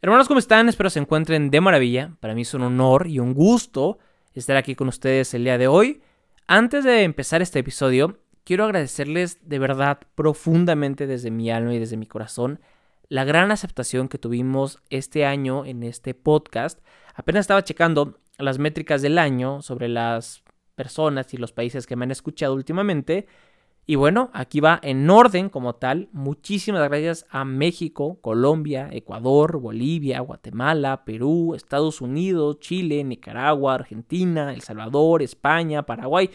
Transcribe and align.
Hermanos, 0.00 0.28
¿cómo 0.28 0.38
están? 0.38 0.68
Espero 0.68 0.90
se 0.90 1.00
encuentren 1.00 1.50
de 1.50 1.60
maravilla. 1.60 2.12
Para 2.20 2.32
mí 2.32 2.42
es 2.42 2.54
un 2.54 2.62
honor 2.62 3.08
y 3.08 3.18
un 3.18 3.34
gusto 3.34 3.98
estar 4.32 4.56
aquí 4.56 4.76
con 4.76 4.86
ustedes 4.86 5.34
el 5.34 5.42
día 5.42 5.58
de 5.58 5.66
hoy. 5.66 6.02
Antes 6.46 6.84
de 6.84 7.02
empezar 7.02 7.42
este 7.42 7.58
episodio, 7.58 8.20
quiero 8.44 8.62
agradecerles 8.64 9.40
de 9.48 9.58
verdad 9.58 9.98
profundamente 10.14 11.08
desde 11.08 11.32
mi 11.32 11.50
alma 11.50 11.74
y 11.74 11.80
desde 11.80 11.96
mi 11.96 12.06
corazón 12.06 12.60
la 13.08 13.24
gran 13.24 13.50
aceptación 13.50 14.06
que 14.06 14.18
tuvimos 14.18 14.78
este 14.88 15.26
año 15.26 15.64
en 15.64 15.82
este 15.82 16.14
podcast. 16.14 16.78
Apenas 17.16 17.40
estaba 17.40 17.64
checando 17.64 18.20
las 18.38 18.60
métricas 18.60 19.02
del 19.02 19.18
año 19.18 19.62
sobre 19.62 19.88
las 19.88 20.44
personas 20.76 21.34
y 21.34 21.38
los 21.38 21.50
países 21.50 21.88
que 21.88 21.96
me 21.96 22.04
han 22.04 22.12
escuchado 22.12 22.54
últimamente 22.54 23.26
y 23.90 23.96
bueno, 23.96 24.28
aquí 24.34 24.60
va 24.60 24.78
en 24.82 25.08
orden 25.08 25.48
como 25.48 25.76
tal. 25.76 26.10
Muchísimas 26.12 26.86
gracias 26.90 27.24
a 27.30 27.46
México, 27.46 28.18
Colombia, 28.20 28.90
Ecuador, 28.92 29.58
Bolivia, 29.58 30.20
Guatemala, 30.20 31.06
Perú, 31.06 31.54
Estados 31.54 32.02
Unidos, 32.02 32.60
Chile, 32.60 33.02
Nicaragua, 33.02 33.76
Argentina, 33.76 34.52
El 34.52 34.60
Salvador, 34.60 35.22
España, 35.22 35.86
Paraguay. 35.86 36.28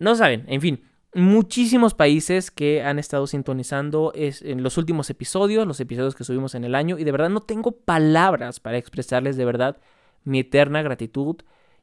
No 0.00 0.16
saben, 0.16 0.44
en 0.48 0.60
fin, 0.60 0.82
muchísimos 1.14 1.94
países 1.94 2.50
que 2.50 2.82
han 2.82 2.98
estado 2.98 3.28
sintonizando 3.28 4.10
en 4.16 4.64
los 4.64 4.76
últimos 4.76 5.08
episodios, 5.10 5.68
los 5.68 5.78
episodios 5.78 6.16
que 6.16 6.24
subimos 6.24 6.56
en 6.56 6.64
el 6.64 6.74
año. 6.74 6.98
Y 6.98 7.04
de 7.04 7.12
verdad 7.12 7.30
no 7.30 7.38
tengo 7.38 7.70
palabras 7.70 8.58
para 8.58 8.78
expresarles 8.78 9.36
de 9.36 9.44
verdad 9.44 9.76
mi 10.24 10.40
eterna 10.40 10.82
gratitud. 10.82 11.36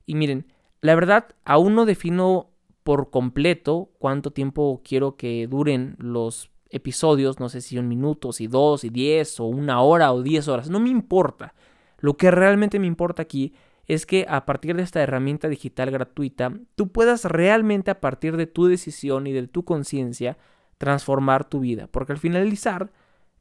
Y 0.05 0.15
miren, 0.15 0.51
la 0.81 0.95
verdad 0.95 1.27
aún 1.45 1.75
no 1.75 1.85
defino 1.85 2.49
por 2.87 3.09
completo 3.09 3.89
cuánto 3.99 4.31
tiempo 4.31 4.81
quiero 4.81 5.17
que 5.17 5.45
duren 5.47 5.97
los 5.99 6.51
episodios, 6.69 7.37
no 7.37 7.49
sé 7.49 7.59
si 7.59 7.77
un 7.77 7.89
minuto, 7.89 8.31
si 8.31 8.47
dos, 8.47 8.85
y 8.85 8.89
diez, 8.89 9.41
o 9.41 9.43
una 9.43 9.81
hora, 9.81 10.13
o 10.13 10.23
diez 10.23 10.47
horas, 10.47 10.69
no 10.69 10.79
me 10.79 10.87
importa. 10.87 11.53
Lo 11.99 12.15
que 12.15 12.31
realmente 12.31 12.79
me 12.79 12.87
importa 12.87 13.23
aquí 13.23 13.53
es 13.87 14.05
que 14.05 14.25
a 14.29 14.45
partir 14.45 14.77
de 14.77 14.83
esta 14.83 15.03
herramienta 15.03 15.49
digital 15.49 15.91
gratuita, 15.91 16.53
tú 16.75 16.87
puedas 16.87 17.25
realmente 17.25 17.91
a 17.91 17.99
partir 17.99 18.37
de 18.37 18.47
tu 18.47 18.67
decisión 18.67 19.27
y 19.27 19.33
de 19.33 19.45
tu 19.49 19.65
conciencia 19.65 20.37
transformar 20.77 21.43
tu 21.43 21.59
vida, 21.59 21.87
porque 21.87 22.13
al 22.13 22.19
finalizar 22.19 22.93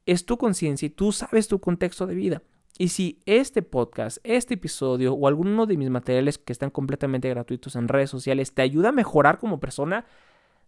es 0.07 0.27
tu 0.27 0.39
conciencia 0.39 0.87
y 0.87 0.91
tú 0.91 1.13
sabes 1.13 1.47
tu 1.47 1.61
contexto 1.61 2.09
de 2.09 2.17
vida. 2.17 2.43
Y 2.79 2.89
si 2.89 3.23
este 3.25 3.63
podcast, 3.63 4.19
este 4.23 4.55
episodio 4.55 5.15
o 5.15 5.29
alguno 5.29 5.67
de 5.67 5.77
mis 5.77 5.89
materiales 5.89 6.39
que 6.39 6.53
están 6.53 6.71
completamente 6.71 7.29
gratuitos 7.29 7.75
en 7.77 7.89
redes 7.89 8.11
sociales 8.11 8.53
te 8.53 8.63
ayuda 8.63 8.91
a 8.91 8.93
mejorar 8.93 9.39
como 9.39 9.61
persona, 9.61 10.05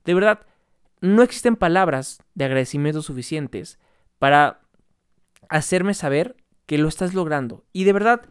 de 0.04 0.14
verdad, 0.14 0.40
no 1.00 1.22
existen 1.22 1.56
palabras 1.56 2.22
de 2.34 2.46
agradecimiento 2.46 3.02
suficientes 3.02 3.78
para 4.18 4.60
hacerme 5.48 5.94
saber 5.94 6.36
que 6.66 6.78
lo 6.78 6.88
estás 6.88 7.14
logrando. 7.14 7.64
Y 7.72 7.84
de 7.84 7.92
verdad, 7.92 8.22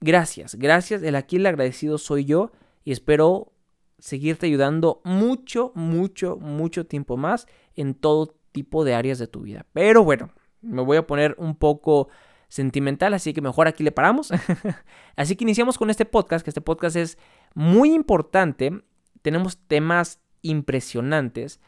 gracias, 0.00 0.54
gracias. 0.54 1.02
El 1.02 1.16
aquí 1.16 1.36
el 1.36 1.46
agradecido 1.46 1.98
soy 1.98 2.24
yo 2.24 2.52
y 2.84 2.92
espero 2.92 3.52
seguirte 3.98 4.46
ayudando 4.46 5.00
mucho, 5.04 5.72
mucho, 5.74 6.36
mucho 6.36 6.86
tiempo 6.86 7.16
más 7.16 7.46
en 7.74 7.94
todo 7.94 8.36
tipo 8.52 8.84
de 8.84 8.94
áreas 8.94 9.18
de 9.18 9.26
tu 9.26 9.40
vida. 9.40 9.66
Pero 9.72 10.04
bueno, 10.04 10.30
me 10.60 10.82
voy 10.82 10.96
a 10.96 11.06
poner 11.06 11.34
un 11.38 11.56
poco 11.56 12.08
sentimental, 12.54 13.14
así 13.14 13.34
que 13.34 13.40
mejor 13.40 13.66
aquí 13.66 13.82
le 13.82 13.90
paramos. 13.90 14.30
así 15.16 15.34
que 15.34 15.42
iniciamos 15.42 15.76
con 15.76 15.90
este 15.90 16.04
podcast, 16.04 16.44
que 16.44 16.50
este 16.50 16.60
podcast 16.60 16.94
es 16.94 17.18
muy 17.54 17.92
importante, 17.92 18.84
tenemos 19.22 19.58
temas 19.58 20.20
impresionantes 20.42 21.58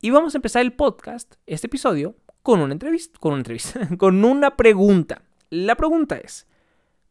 y 0.00 0.10
vamos 0.10 0.34
a 0.34 0.38
empezar 0.38 0.62
el 0.62 0.74
podcast, 0.74 1.34
este 1.46 1.66
episodio, 1.66 2.14
con 2.44 2.60
una 2.60 2.72
entrevista, 2.72 3.18
con 3.18 3.32
una 3.32 3.40
entrevista, 3.40 3.88
con 3.98 4.24
una 4.24 4.56
pregunta. 4.56 5.22
La 5.50 5.74
pregunta 5.74 6.16
es, 6.18 6.46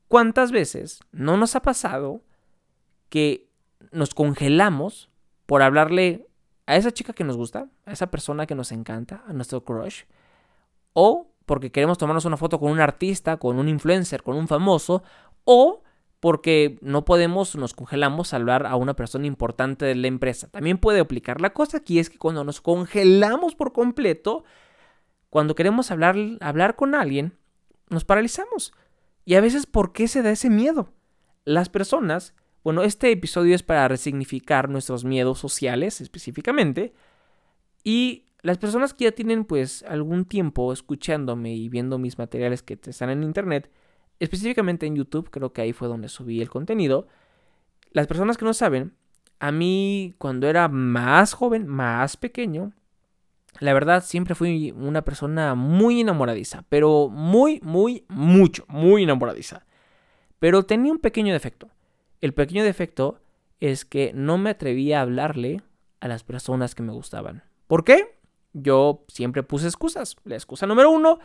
¿cuántas 0.07 0.53
veces 0.53 1.01
no 1.11 1.35
nos 1.35 1.57
ha 1.57 1.61
pasado 1.61 2.21
que 3.09 3.49
nos 3.91 4.13
congelamos 4.13 5.09
por 5.47 5.63
hablarle 5.63 6.29
a 6.65 6.77
esa 6.77 6.91
chica 6.91 7.11
que 7.11 7.25
nos 7.25 7.35
gusta, 7.35 7.67
a 7.85 7.91
esa 7.91 8.09
persona 8.09 8.45
que 8.45 8.55
nos 8.55 8.71
encanta, 8.71 9.21
a 9.27 9.33
nuestro 9.33 9.65
crush, 9.65 10.03
o 10.93 11.30
porque 11.51 11.69
queremos 11.69 11.97
tomarnos 11.97 12.23
una 12.23 12.37
foto 12.37 12.61
con 12.61 12.71
un 12.71 12.79
artista, 12.79 13.35
con 13.35 13.59
un 13.59 13.67
influencer, 13.67 14.23
con 14.23 14.37
un 14.37 14.47
famoso, 14.47 15.03
o 15.43 15.83
porque 16.21 16.79
no 16.79 17.03
podemos, 17.03 17.57
nos 17.57 17.73
congelamos 17.73 18.33
hablar 18.33 18.65
a 18.65 18.77
una 18.77 18.95
persona 18.95 19.27
importante 19.27 19.83
de 19.83 19.95
la 19.95 20.07
empresa. 20.07 20.47
También 20.49 20.77
puede 20.77 21.01
aplicar. 21.01 21.41
La 21.41 21.49
cosa 21.49 21.79
aquí 21.79 21.99
es 21.99 22.09
que 22.09 22.17
cuando 22.17 22.45
nos 22.45 22.61
congelamos 22.61 23.55
por 23.55 23.73
completo, 23.73 24.45
cuando 25.29 25.53
queremos 25.53 25.91
hablar, 25.91 26.15
hablar 26.39 26.77
con 26.77 26.95
alguien, 26.95 27.37
nos 27.89 28.05
paralizamos. 28.05 28.71
Y 29.25 29.35
a 29.35 29.41
veces, 29.41 29.65
¿por 29.65 29.91
qué 29.91 30.07
se 30.07 30.21
da 30.21 30.31
ese 30.31 30.49
miedo? 30.49 30.93
Las 31.43 31.67
personas, 31.67 32.33
bueno, 32.63 32.81
este 32.81 33.11
episodio 33.11 33.55
es 33.55 33.61
para 33.61 33.89
resignificar 33.89 34.69
nuestros 34.69 35.03
miedos 35.03 35.39
sociales 35.39 35.99
específicamente. 35.99 36.93
Y 37.83 38.27
las 38.41 38.57
personas 38.57 38.93
que 38.93 39.05
ya 39.05 39.11
tienen 39.11 39.45
pues 39.45 39.83
algún 39.83 40.25
tiempo 40.25 40.73
escuchándome 40.73 41.53
y 41.53 41.69
viendo 41.69 41.97
mis 41.97 42.17
materiales 42.17 42.63
que 42.63 42.79
están 42.83 43.09
en 43.09 43.23
internet, 43.23 43.69
específicamente 44.19 44.85
en 44.85 44.95
YouTube, 44.95 45.29
creo 45.29 45.53
que 45.53 45.61
ahí 45.61 45.73
fue 45.73 45.87
donde 45.87 46.09
subí 46.09 46.41
el 46.41 46.49
contenido, 46.49 47.07
las 47.91 48.07
personas 48.07 48.37
que 48.37 48.45
no 48.45 48.53
saben, 48.53 48.93
a 49.39 49.51
mí 49.51 50.15
cuando 50.17 50.47
era 50.47 50.67
más 50.67 51.33
joven, 51.33 51.67
más 51.67 52.17
pequeño, 52.17 52.73
la 53.59 53.73
verdad 53.73 54.03
siempre 54.03 54.35
fui 54.35 54.71
una 54.71 55.03
persona 55.03 55.55
muy 55.55 56.01
enamoradiza, 56.01 56.63
pero 56.69 57.09
muy, 57.09 57.59
muy, 57.63 58.05
mucho, 58.07 58.65
muy 58.67 59.03
enamoradiza. 59.03 59.65
Pero 60.39 60.63
tenía 60.63 60.91
un 60.91 60.99
pequeño 60.99 61.33
defecto. 61.33 61.69
El 62.21 62.33
pequeño 62.33 62.63
defecto 62.63 63.19
es 63.59 63.85
que 63.85 64.11
no 64.15 64.37
me 64.37 64.51
atrevía 64.51 64.99
a 64.99 65.01
hablarle 65.01 65.61
a 65.99 66.07
las 66.07 66.23
personas 66.23 66.73
que 66.73 66.83
me 66.83 66.93
gustaban. 66.93 67.43
¿Por 67.67 67.83
qué? 67.83 68.20
Yo 68.53 69.03
siempre 69.07 69.43
puse 69.43 69.67
excusas. 69.67 70.15
La 70.23 70.35
excusa 70.35 70.67
número 70.67 70.89
uno 70.89 71.19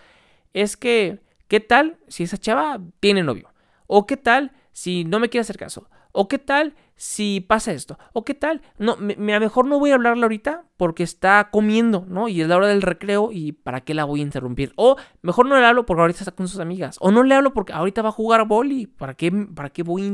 es 0.53 0.77
que, 0.77 1.21
¿qué 1.49 1.61
tal 1.61 1.99
si 2.09 2.25
esa 2.25 2.39
chava 2.39 2.81
tiene 3.01 3.23
novio? 3.23 3.53
¿O 3.87 4.07
qué 4.07 4.17
tal 4.17 4.53
si 4.73 5.05
no 5.05 5.21
me 5.21 5.29
quiere 5.29 5.43
hacer 5.43 5.59
caso? 5.59 5.89
¿O 6.13 6.29
qué 6.29 6.39
tal 6.39 6.75
si 6.95 7.41
pasa 7.41 7.73
esto? 7.73 7.99
¿O 8.15 8.25
qué 8.25 8.33
tal? 8.33 8.63
No, 8.79 8.93
a 8.93 9.01
lo 9.01 9.41
mejor 9.41 9.67
no 9.67 9.79
voy 9.79 9.91
a 9.91 9.95
hablarle 9.97 10.23
ahorita 10.23 10.65
porque 10.79 11.03
está 11.03 11.51
comiendo, 11.51 12.07
¿no? 12.09 12.29
Y 12.29 12.41
es 12.41 12.49
la 12.49 12.57
hora 12.57 12.69
del 12.69 12.81
recreo 12.81 13.33
y 13.33 13.53
¿para 13.53 13.83
qué 13.83 13.93
la 13.93 14.05
voy 14.05 14.21
a 14.21 14.23
interrumpir? 14.23 14.73
O 14.77 14.97
mejor 15.21 15.47
no 15.47 15.59
le 15.61 15.67
hablo 15.67 15.85
porque 15.85 16.01
ahorita 16.01 16.21
está 16.21 16.33
con 16.33 16.49
sus 16.49 16.59
amigas. 16.59 16.97
O 17.01 17.11
no 17.11 17.23
le 17.23 17.35
hablo 17.35 17.53
porque 17.53 17.75
ahorita 17.75 18.01
va 18.01 18.09
a 18.09 18.13
jugar 18.13 18.47
boli. 18.47 18.87
¿Para 18.87 19.13
qué, 19.13 19.31
para 19.31 19.69
qué 19.69 19.83
voy 19.83 20.03
a 20.03 20.07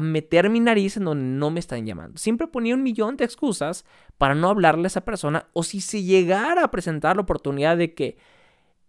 meter 0.00 0.50
mi 0.50 0.60
nariz 0.60 0.96
en 0.96 1.04
donde 1.04 1.24
no 1.24 1.50
me 1.50 1.60
están 1.60 1.86
llamando. 1.86 2.18
Siempre 2.18 2.46
ponía 2.46 2.74
un 2.74 2.82
millón 2.82 3.16
de 3.16 3.24
excusas 3.24 3.84
para 4.18 4.34
no 4.34 4.48
hablarle 4.48 4.84
a 4.84 4.88
esa 4.88 5.04
persona 5.04 5.46
o 5.52 5.62
si 5.62 5.80
se 5.80 6.02
llegara 6.02 6.64
a 6.64 6.70
presentar 6.70 7.16
la 7.16 7.22
oportunidad 7.22 7.76
de 7.76 7.94
que 7.94 8.18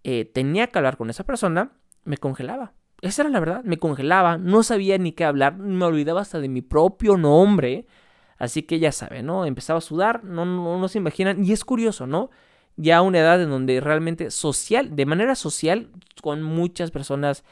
eh, 0.03 0.25
tenía 0.25 0.67
que 0.67 0.77
hablar 0.77 0.97
con 0.97 1.09
esa 1.09 1.23
persona, 1.23 1.71
me 2.03 2.17
congelaba. 2.17 2.73
Esa 3.01 3.21
era 3.21 3.31
la 3.31 3.39
verdad, 3.39 3.63
me 3.63 3.77
congelaba, 3.77 4.37
no 4.37 4.63
sabía 4.63 4.97
ni 4.97 5.13
qué 5.13 5.23
hablar, 5.23 5.57
me 5.57 5.85
olvidaba 5.85 6.21
hasta 6.21 6.39
de 6.39 6.49
mi 6.49 6.61
propio 6.61 7.17
nombre. 7.17 7.85
Así 8.37 8.63
que 8.63 8.79
ya 8.79 8.91
saben, 8.91 9.25
¿no? 9.25 9.45
Empezaba 9.45 9.79
a 9.79 9.81
sudar, 9.81 10.23
no, 10.23 10.45
no, 10.45 10.79
no 10.79 10.87
se 10.87 10.97
imaginan. 10.97 11.43
Y 11.43 11.51
es 11.51 11.65
curioso, 11.65 12.07
¿no? 12.07 12.29
Ya 12.75 12.97
a 12.97 13.01
una 13.01 13.19
edad 13.19 13.41
en 13.41 13.49
donde 13.49 13.79
realmente 13.81 14.31
social, 14.31 14.95
de 14.95 15.05
manera 15.05 15.35
social, 15.35 15.89
con 16.21 16.41
muchas 16.41 16.91
personas 16.91 17.43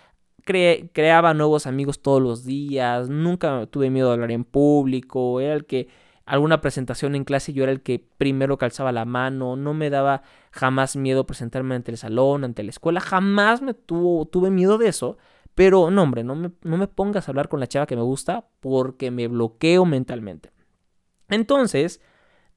creaba 0.44 1.34
nuevos 1.34 1.68
amigos 1.68 2.02
todos 2.02 2.22
los 2.22 2.46
días, 2.46 3.09
nunca 3.09 3.68
tuve 3.68 3.90
miedo 3.90 4.08
de 4.08 4.14
hablar 4.14 4.31
en 4.31 4.44
público, 4.44 5.42
era 5.42 5.53
el 5.53 5.66
que 5.66 5.90
alguna 6.25 6.62
presentación 6.62 7.16
en 7.16 7.24
clase 7.24 7.53
yo 7.53 7.64
era 7.64 7.72
el 7.72 7.81
que 7.81 8.00
primero 8.00 8.58
calzaba 8.58 8.92
la 8.92 9.06
mano, 9.06 9.56
no 9.56 9.74
me 9.74 9.90
daba 9.90 10.24
jamás 10.52 10.96
miedo 10.96 11.25
presentarme 11.25 11.75
ante 11.75 11.92
el 11.92 11.98
salón, 11.98 12.44
ante 12.44 12.64
la 12.64 12.70
escuela, 12.70 13.00
jamás 13.00 13.62
me 13.62 13.74
tuvo, 13.74 14.25
tuve 14.25 14.50
miedo 14.50 14.78
de 14.78 14.90
eso, 14.90 15.18
pero 15.56 15.90
no 15.90 16.03
hombre, 16.03 16.24
no 16.24 16.36
me, 16.36 16.51
no 16.63 16.78
me 16.78 16.88
pongas 16.88 17.28
a 17.28 17.31
hablar 17.31 17.50
con 17.50 17.60
la 17.60 17.68
chava 17.68 17.88
que 17.88 17.95
me 17.95 18.01
gusta 18.01 18.48
porque 18.60 19.10
me 19.10 19.28
bloqueo 19.28 19.86
mentalmente. 19.86 20.51
Entonces, 21.30 22.01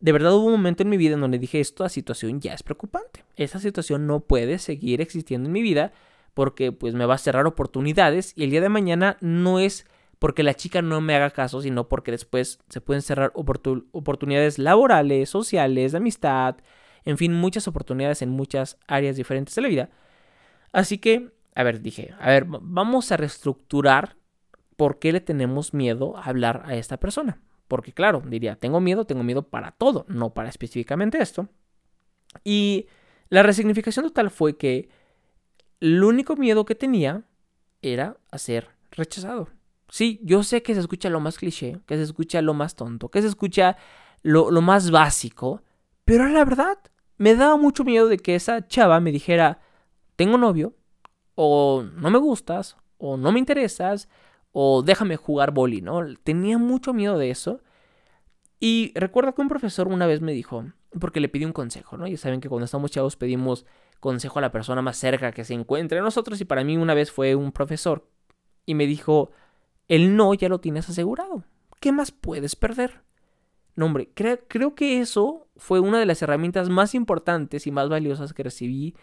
de 0.01 0.13
verdad 0.13 0.35
hubo 0.35 0.47
un 0.47 0.53
momento 0.53 0.83
en 0.83 0.89
mi 0.89 0.97
vida 0.97 1.15
en 1.15 1.21
donde 1.21 1.39
dije, 1.39 1.61
esta 1.61 1.89
situación 1.89 2.41
ya 2.41 2.55
es 2.55 2.63
preocupante, 2.63 3.25
esta 3.37 3.59
situación 3.59 4.07
no 4.07 4.21
puede 4.21 4.59
seguir 4.59 5.01
existiendo 5.01 5.49
en 5.49 5.53
mi 5.53 5.63
vida 5.63 5.93
porque 6.35 6.73
pues 6.73 6.95
me 6.95 7.07
va 7.07 7.15
a 7.15 7.19
cerrar 7.19 7.47
oportunidades 7.47 8.33
y 8.37 8.45
el 8.45 8.51
día 8.51 8.61
de 8.61 8.69
mañana 8.69 9.17
no 9.21 9.59
es 9.59 9.87
porque 10.19 10.43
la 10.43 10.55
chica 10.55 10.83
no 10.83 11.01
me 11.01 11.15
haga 11.15 11.31
caso, 11.31 11.63
sino 11.63 11.89
porque 11.89 12.11
después 12.11 12.61
se 12.69 12.81
pueden 12.81 13.03
cerrar 13.03 13.33
oportunidades 13.35 14.59
laborales, 14.59 15.31
sociales, 15.31 15.93
de 15.93 15.99
amistad, 15.99 16.57
en 17.05 17.17
fin, 17.17 17.33
muchas 17.33 17.67
oportunidades 17.67 18.21
en 18.23 18.29
muchas 18.29 18.79
áreas 18.87 19.17
diferentes 19.17 19.55
de 19.55 19.63
la 19.63 19.69
vida. 19.69 19.91
Así 20.73 20.99
que, 20.99 21.33
a 21.55 21.63
ver, 21.63 21.81
dije, 21.81 22.15
a 22.21 22.29
ver, 22.29 22.45
vamos 22.47 23.11
a 23.11 23.17
reestructurar 23.17 24.17
por 24.77 24.99
qué 24.99 25.13
le 25.13 25.21
tenemos 25.21 25.75
miedo 25.75 26.17
a 26.17 26.25
hablar 26.25 26.63
a 26.67 26.75
esta 26.75 26.99
persona. 26.99 27.41
Porque 27.67 27.93
claro, 27.93 28.23
diría, 28.27 28.57
tengo 28.57 28.81
miedo, 28.81 29.07
tengo 29.07 29.23
miedo 29.23 29.49
para 29.49 29.73
todo, 29.73 30.05
no 30.09 30.35
para 30.35 30.49
específicamente 30.49 31.23
esto. 31.23 31.49
Y 32.45 32.89
la 33.29 33.43
resignificación 33.43 34.05
total 34.05 34.31
fue 34.31 34.57
que 34.57 34.89
el 35.81 36.03
único 36.05 36.37
miedo 36.37 36.65
que 36.65 36.75
tenía 36.75 37.25
era 37.83 38.17
a 38.31 38.39
ser 38.39 38.69
rechazado. 38.91 39.49
Sí, 39.89 40.21
yo 40.23 40.43
sé 40.43 40.63
que 40.63 40.75
se 40.75 40.81
escucha 40.81 41.11
lo 41.11 41.21
más 41.21 41.37
cliché, 41.37 41.81
que 41.87 41.97
se 41.97 42.03
escucha 42.03 42.41
lo 42.43 42.55
más 42.55 42.77
tonto, 42.77 43.09
que 43.09 43.23
se 43.23 43.29
escucha 43.29 43.77
lo, 44.23 44.51
más 44.61 44.91
básico, 44.91 45.63
pero 46.05 46.29
la 46.29 46.45
verdad, 46.45 46.79
me 47.17 47.35
daba 47.35 47.57
mucho 47.57 47.85
miedo 47.85 48.07
de 48.07 48.19
que 48.19 48.35
esa 48.37 48.67
chava 48.69 49.01
me 49.01 49.11
dijera, 49.11 49.61
tengo 50.17 50.39
novio, 50.39 50.75
o 51.35 51.83
no 51.97 52.11
me 52.11 52.19
gustas, 52.19 52.77
o 52.99 53.17
no 53.17 53.33
me 53.33 53.39
interesas, 53.39 54.09
o 54.53 54.83
déjame 54.83 55.17
jugar 55.17 55.53
boli, 55.53 55.81
¿no? 55.81 56.03
Tenía 56.23 56.59
mucho 56.59 56.93
miedo 56.93 57.19
de 57.19 57.31
eso. 57.31 57.63
Y 58.61 58.93
recuerdo 58.95 59.35
que 59.35 59.43
un 59.43 59.49
profesor 59.49 59.89
una 59.89 60.07
vez 60.07 60.21
me 60.21 60.33
dijo, 60.33 60.67
porque 61.01 61.21
le 61.21 61.29
pedí 61.29 61.45
un 61.45 61.53
consejo, 61.53 61.97
¿no? 61.97 62.07
Ya 62.07 62.17
saben 62.17 62.41
que 62.41 62.49
cuando 62.49 62.67
estamos 62.67 62.91
chavos 62.91 63.17
pedimos 63.17 63.65
consejo 64.01 64.39
a 64.39 64.43
la 64.43 64.53
persona 64.53 64.83
más 64.83 64.97
cerca 64.97 65.33
que 65.33 65.45
se 65.45 65.55
encuentre 65.55 65.99
a 65.99 66.03
nosotros 66.03 66.41
y 66.41 66.45
para 66.45 66.65
mí 66.65 66.77
una 66.77 66.95
vez 66.95 67.13
fue 67.13 67.35
un 67.35 67.53
profesor 67.53 68.09
y 68.67 68.75
me 68.75 68.87
dijo, 68.87 69.31
el 69.89 70.17
no 70.17 70.35
ya 70.35 70.49
lo 70.49 70.61
tienes 70.61 70.89
asegurado, 70.89 71.45
¿qué 71.81 71.93
más 71.93 72.11
puedes 72.11 72.57
perder? 72.57 73.03
No, 73.77 73.87
hombre, 73.87 74.11
creo 74.15 74.75
que 74.75 75.01
eso 75.01 75.49
fue 75.57 75.81
una 75.81 75.99
de 75.99 76.07
las 76.07 76.21
herramientas 76.23 76.69
más 76.69 76.95
importantes 76.95 77.67
y 77.67 77.71
más 77.71 77.89
valiosas 77.89 78.33
que 78.33 78.43
recibí 78.43 78.95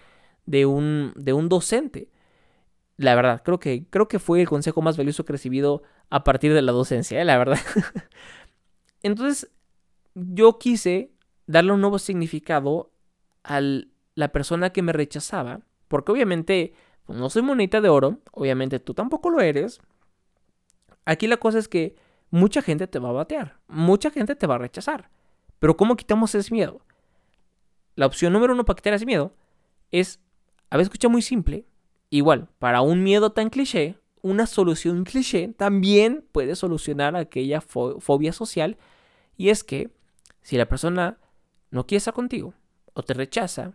de 0.45 0.65
un, 0.65 1.13
de 1.15 1.33
un 1.33 1.49
docente. 1.49 2.09
La 2.97 3.15
verdad, 3.15 3.43
creo 3.43 3.59
que, 3.59 3.85
creo 3.89 4.07
que 4.07 4.19
fue 4.19 4.41
el 4.41 4.49
consejo 4.49 4.81
más 4.81 4.97
valioso 4.97 5.23
que 5.23 5.31
he 5.31 5.35
recibido 5.35 5.83
a 6.09 6.23
partir 6.23 6.53
de 6.53 6.61
la 6.61 6.71
docencia, 6.71 7.21
¿eh? 7.21 7.25
la 7.25 7.37
verdad. 7.37 7.59
Entonces, 9.03 9.51
yo 10.15 10.57
quise 10.57 11.11
darle 11.45 11.73
un 11.73 11.81
nuevo 11.81 11.99
significado 11.99 12.91
a 13.43 13.61
la 14.17 14.29
persona 14.29 14.71
que 14.71 14.81
me 14.81 14.93
rechazaba, 14.93 15.61
porque 15.87 16.11
obviamente 16.11 16.73
pues, 17.05 17.19
no 17.19 17.29
soy 17.29 17.43
monita 17.43 17.81
de 17.81 17.89
oro, 17.89 18.17
obviamente 18.31 18.79
tú 18.79 18.95
tampoco 18.95 19.29
lo 19.29 19.41
eres. 19.41 19.79
Aquí 21.05 21.27
la 21.27 21.37
cosa 21.37 21.59
es 21.59 21.67
que 21.67 21.95
mucha 22.31 22.63
gente 22.63 22.87
te 22.87 22.97
va 22.97 23.09
a 23.09 23.11
batear, 23.11 23.59
mucha 23.67 24.09
gente 24.09 24.35
te 24.35 24.47
va 24.47 24.55
a 24.55 24.57
rechazar. 24.57 25.11
Pero 25.59 25.77
¿cómo 25.77 25.95
quitamos 25.95 26.33
ese 26.33 26.51
miedo? 26.51 26.81
La 27.93 28.07
opción 28.07 28.33
número 28.33 28.53
uno 28.53 28.65
para 28.65 28.75
quitar 28.75 28.95
ese 28.95 29.05
miedo 29.05 29.35
es, 29.91 30.19
a 30.71 30.77
veces 30.77 30.87
escucha 30.87 31.09
muy 31.09 31.21
simple, 31.21 31.67
igual, 32.09 32.49
para 32.57 32.81
un 32.81 33.03
miedo 33.03 33.33
tan 33.33 33.51
cliché, 33.51 33.99
una 34.23 34.47
solución 34.47 35.03
cliché 35.03 35.49
también 35.49 36.25
puede 36.31 36.55
solucionar 36.55 37.15
aquella 37.15 37.61
fobia 37.61 38.33
social. 38.33 38.77
Y 39.35 39.49
es 39.49 39.63
que 39.63 39.91
si 40.41 40.57
la 40.57 40.67
persona 40.67 41.19
no 41.69 41.85
quiere 41.85 41.99
estar 41.99 42.15
contigo, 42.15 42.55
o 42.95 43.03
te 43.03 43.13
rechaza, 43.13 43.73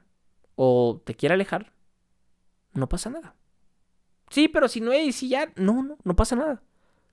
o 0.57 1.01
te 1.05 1.15
quiere 1.15 1.35
alejar, 1.35 1.73
no 2.73 2.89
pasa 2.89 3.11
nada. 3.11 3.35
Sí, 4.31 4.49
pero 4.49 4.69
si 4.69 4.81
no 4.81 4.93
es, 4.93 5.17
si 5.17 5.29
ya, 5.29 5.53
no, 5.57 5.83
no, 5.83 5.99
no 6.05 6.17
pasa 6.17 6.37
nada. 6.37 6.63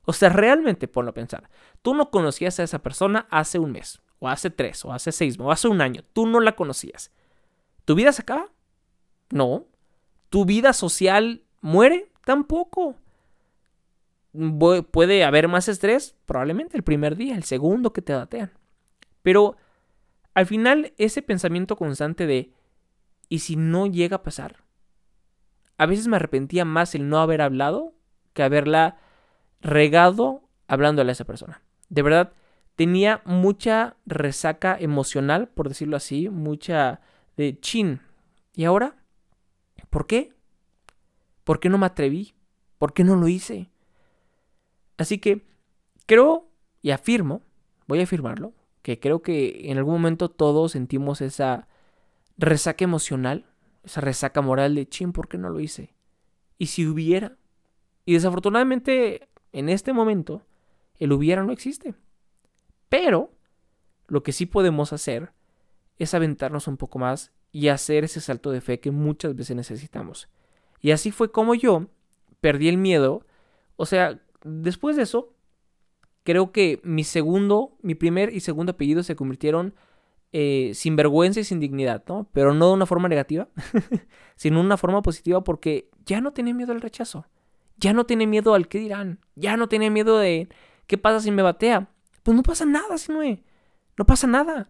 O 0.05 0.13
sea, 0.13 0.29
realmente 0.29 0.87
ponlo 0.87 1.11
a 1.11 1.13
pensar. 1.13 1.49
Tú 1.81 1.93
no 1.93 2.09
conocías 2.09 2.59
a 2.59 2.63
esa 2.63 2.79
persona 2.79 3.27
hace 3.29 3.59
un 3.59 3.71
mes, 3.71 4.01
o 4.19 4.29
hace 4.29 4.49
tres, 4.49 4.83
o 4.85 4.93
hace 4.93 5.11
seis, 5.11 5.37
o 5.39 5.51
hace 5.51 5.67
un 5.67 5.81
año. 5.81 6.03
Tú 6.13 6.25
no 6.25 6.39
la 6.39 6.55
conocías. 6.55 7.11
¿Tu 7.85 7.95
vida 7.95 8.11
se 8.11 8.21
acaba? 8.21 8.49
No. 9.29 9.65
¿Tu 10.29 10.45
vida 10.45 10.73
social 10.73 11.43
muere? 11.61 12.11
Tampoco. 12.25 12.95
¿Puede 14.91 15.23
haber 15.23 15.47
más 15.47 15.67
estrés? 15.67 16.15
Probablemente 16.25 16.77
el 16.77 16.83
primer 16.83 17.15
día, 17.15 17.35
el 17.35 17.43
segundo 17.43 17.93
que 17.93 18.01
te 18.01 18.13
datean. 18.13 18.51
Pero 19.21 19.57
al 20.33 20.45
final 20.45 20.93
ese 20.97 21.21
pensamiento 21.21 21.75
constante 21.75 22.25
de 22.25 22.53
¿y 23.29 23.39
si 23.39 23.55
no 23.55 23.87
llega 23.87 24.17
a 24.17 24.23
pasar? 24.23 24.57
A 25.77 25.85
veces 25.85 26.07
me 26.07 26.17
arrepentía 26.17 26.65
más 26.65 26.93
el 26.95 27.07
no 27.07 27.19
haber 27.19 27.41
hablado 27.41 27.93
que 28.33 28.43
haberla 28.43 28.97
regado 29.61 30.41
hablándole 30.67 31.11
a 31.11 31.13
esa 31.13 31.25
persona. 31.25 31.61
De 31.87 32.01
verdad, 32.01 32.33
tenía 32.75 33.21
mucha 33.25 33.95
resaca 34.05 34.77
emocional, 34.79 35.47
por 35.47 35.69
decirlo 35.69 35.95
así, 35.95 36.29
mucha 36.29 37.01
de 37.37 37.59
chin. 37.59 38.01
¿Y 38.55 38.65
ahora? 38.65 38.95
¿Por 39.89 40.05
qué? 40.05 40.33
¿Por 41.43 41.59
qué 41.59 41.69
no 41.69 41.77
me 41.77 41.85
atreví? 41.85 42.33
¿Por 42.77 42.93
qué 42.93 43.03
no 43.03 43.15
lo 43.15 43.27
hice? 43.27 43.69
Así 44.97 45.17
que 45.17 45.45
creo 46.05 46.49
y 46.81 46.91
afirmo, 46.91 47.41
voy 47.87 47.99
a 47.99 48.03
afirmarlo, 48.03 48.53
que 48.81 48.99
creo 48.99 49.21
que 49.21 49.71
en 49.71 49.77
algún 49.77 49.93
momento 49.93 50.29
todos 50.29 50.73
sentimos 50.73 51.21
esa 51.21 51.67
resaca 52.39 52.83
emocional, 52.83 53.45
esa 53.83 54.01
resaca 54.01 54.41
moral 54.41 54.75
de 54.75 54.87
chin, 54.87 55.11
¿por 55.11 55.27
qué 55.27 55.37
no 55.37 55.49
lo 55.49 55.59
hice? 55.59 55.93
Y 56.57 56.67
si 56.67 56.87
hubiera. 56.87 57.37
Y 58.05 58.13
desafortunadamente 58.13 59.29
en 59.51 59.69
este 59.69 59.93
momento 59.93 60.43
el 60.97 61.11
hubiera 61.11 61.43
no 61.43 61.51
existe. 61.51 61.95
Pero 62.89 63.31
lo 64.07 64.23
que 64.23 64.31
sí 64.31 64.45
podemos 64.45 64.93
hacer 64.93 65.31
es 65.97 66.13
aventarnos 66.13 66.67
un 66.67 66.77
poco 66.77 66.99
más 66.99 67.31
y 67.51 67.67
hacer 67.67 68.03
ese 68.03 68.21
salto 68.21 68.51
de 68.51 68.61
fe 68.61 68.79
que 68.79 68.91
muchas 68.91 69.35
veces 69.35 69.55
necesitamos. 69.55 70.29
Y 70.81 70.91
así 70.91 71.11
fue 71.11 71.31
como 71.31 71.55
yo 71.55 71.87
perdí 72.41 72.69
el 72.69 72.77
miedo. 72.77 73.25
O 73.75 73.85
sea, 73.85 74.19
después 74.43 74.95
de 74.95 75.03
eso, 75.03 75.33
creo 76.23 76.51
que 76.51 76.79
mi 76.83 77.03
segundo, 77.03 77.77
mi 77.81 77.95
primer 77.95 78.33
y 78.33 78.39
segundo 78.39 78.71
apellido 78.73 79.03
se 79.03 79.15
convirtieron 79.15 79.73
eh, 80.31 80.71
sin 80.75 80.95
vergüenza 80.95 81.39
y 81.39 81.43
sin 81.43 81.59
dignidad, 81.59 82.03
¿no? 82.07 82.29
Pero 82.33 82.53
no 82.53 82.67
de 82.67 82.73
una 82.73 82.85
forma 82.85 83.09
negativa, 83.09 83.47
sino 84.35 84.59
de 84.59 84.65
una 84.65 84.77
forma 84.77 85.01
positiva 85.01 85.43
porque 85.43 85.89
ya 86.05 86.21
no 86.21 86.33
tenía 86.33 86.53
miedo 86.53 86.71
al 86.71 86.81
rechazo. 86.81 87.25
Ya 87.77 87.93
no 87.93 88.05
tiene 88.05 88.27
miedo 88.27 88.53
al 88.53 88.67
qué 88.67 88.79
dirán. 88.79 89.19
Ya 89.35 89.57
no 89.57 89.69
tiene 89.69 89.89
miedo 89.89 90.17
de 90.19 90.49
qué 90.85 90.97
pasa 90.97 91.21
si 91.21 91.31
me 91.31 91.41
batea. 91.41 91.89
Pues 92.23 92.35
no 92.35 92.43
pasa 92.43 92.65
nada, 92.65 92.97
Sinue. 92.97 93.43
No 93.97 94.05
pasa 94.05 94.27
nada. 94.27 94.69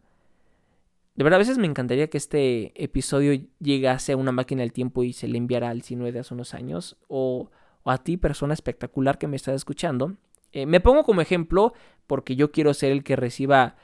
De 1.16 1.24
verdad, 1.24 1.38
a 1.38 1.40
veces 1.40 1.58
me 1.58 1.68
encantaría 1.68 2.10
que 2.10 2.18
este 2.18 2.72
episodio 2.82 3.48
llegase 3.60 4.14
a 4.14 4.18
una 4.18 4.32
máquina 4.32 4.62
del 4.62 4.72
tiempo 4.72 5.04
y 5.04 5.12
se 5.12 5.28
le 5.28 5.38
enviara 5.38 5.70
al 5.70 5.82
Sinue 5.82 6.12
de 6.12 6.20
hace 6.20 6.34
unos 6.34 6.54
años. 6.54 6.98
O, 7.08 7.50
a 7.84 7.98
ti, 7.98 8.16
persona 8.16 8.54
espectacular 8.54 9.18
que 9.18 9.28
me 9.28 9.36
estás 9.36 9.56
escuchando. 9.56 10.16
Eh, 10.52 10.66
me 10.66 10.80
pongo 10.80 11.04
como 11.04 11.22
ejemplo 11.22 11.74
porque 12.08 12.36
yo 12.36 12.52
quiero 12.52 12.74
ser 12.74 12.92
el 12.92 13.04
que 13.04 13.16
reciba, 13.16 13.76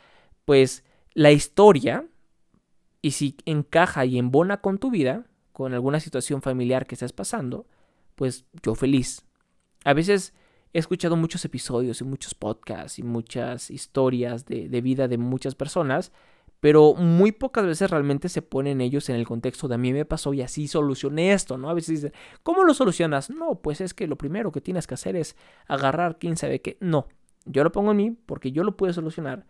pues, 0.46 0.86
la 1.16 1.32
historia. 1.32 2.06
Y 3.02 3.12
si 3.12 3.38
encaja 3.46 4.06
y 4.06 4.20
embona 4.20 4.62
con 4.62 4.78
tu 4.78 4.92
vida, 4.92 5.26
con 5.52 5.74
alguna 5.74 6.00
situación 6.00 6.42
familiar 6.42 6.86
que 6.86 6.96
estés 6.96 7.14
pasando, 7.14 7.66
pues 8.16 8.46
yo 8.62 8.76
feliz. 8.76 9.26
A 9.84 9.94
veces 9.94 10.34
he 10.74 10.80
escuchado 10.80 11.16
muchos 11.16 11.46
episodios 11.46 12.02
y 12.02 12.04
muchos 12.04 12.34
podcasts 12.34 13.00
y 13.00 13.04
muchas 13.04 13.72
historias 13.72 14.46
de, 14.46 14.68
vida 14.82 15.08
de 15.08 15.18
muchas 15.18 15.56
personas, 15.56 16.12
pero 16.60 16.96
muy 16.96 17.32
pocas 17.32 17.66
veces 17.66 17.92
realmente 17.92 18.28
se 18.28 18.42
ponen 18.42 18.82
ellos 18.82 19.08
en 19.10 19.16
el 19.16 19.28
contexto 19.28 19.68
de 19.68 19.76
a 19.76 19.78
mí 19.78 19.94
me 19.94 20.04
pasó 20.04 20.34
y 20.34 20.42
así 20.42 20.68
solucioné 20.68 21.32
esto, 21.32 21.58
¿no? 21.58 21.70
A 21.70 21.74
veces 21.76 22.02
dicen, 22.02 22.14
¿cómo 22.42 22.64
lo 22.64 22.74
solucionas? 22.74 23.30
No, 23.30 23.62
pues 23.62 23.82
es 23.82 23.94
que 23.94 24.08
lo 24.08 24.18
primero 24.18 24.52
que 24.52 24.62
tienes 24.62 24.88
que 24.88 24.96
hacer 24.96 25.16
es 25.16 25.36
agarrar 25.68 26.18
quién 26.18 26.38
sabe 26.38 26.60
qué. 26.60 26.78
No, 26.82 27.08
yo 27.46 27.64
lo 27.64 27.72
pongo 27.72 27.92
en 27.92 27.98
mí 27.98 28.12
porque 28.12 28.52
yo 28.52 28.64
lo 28.64 28.76
pude 28.76 28.94
solucionar. 28.94 29.46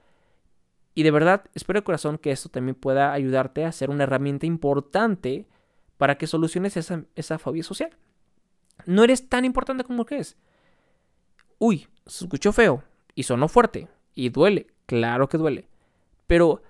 Y 0.96 1.04
de 1.04 1.12
verdad, 1.12 1.44
espero 1.54 1.80
de 1.80 1.84
corazón 1.84 2.18
que 2.18 2.32
esto 2.32 2.50
también 2.50 2.76
pueda 2.76 3.14
ayudarte 3.14 3.66
a 3.66 3.72
ser 3.72 3.90
una 3.92 4.04
herramienta 4.04 4.48
importante 4.48 5.46
para 5.98 6.18
que 6.18 6.26
soluciones 6.26 6.78
esa, 6.78 7.04
esa 7.16 7.38
fobia 7.38 7.64
social 7.64 7.92
no 8.86 9.04
eres 9.04 9.30
tan 9.30 9.46
importante 9.46 9.84
como 9.84 10.06
crees. 10.06 10.38
Uy, 11.60 11.88
se 12.06 12.26
escuchó 12.26 12.52
feo 12.52 12.84
y 13.14 13.24
sonó 13.24 13.48
fuerte 13.48 13.88
y 14.14 14.30
duele, 14.30 14.68
claro 14.86 15.30
que 15.30 15.38
duele. 15.38 15.68
Pero 16.28 16.62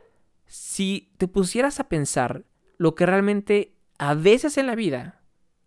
si 0.46 1.12
te 1.18 1.28
pusieras 1.28 1.80
a 1.80 1.90
pensar 1.90 2.44
lo 2.78 2.96
que 2.96 3.06
realmente 3.06 3.74
a 3.98 4.14
veces 4.14 4.58
en 4.58 4.68
la 4.68 4.76
vida 4.76 5.22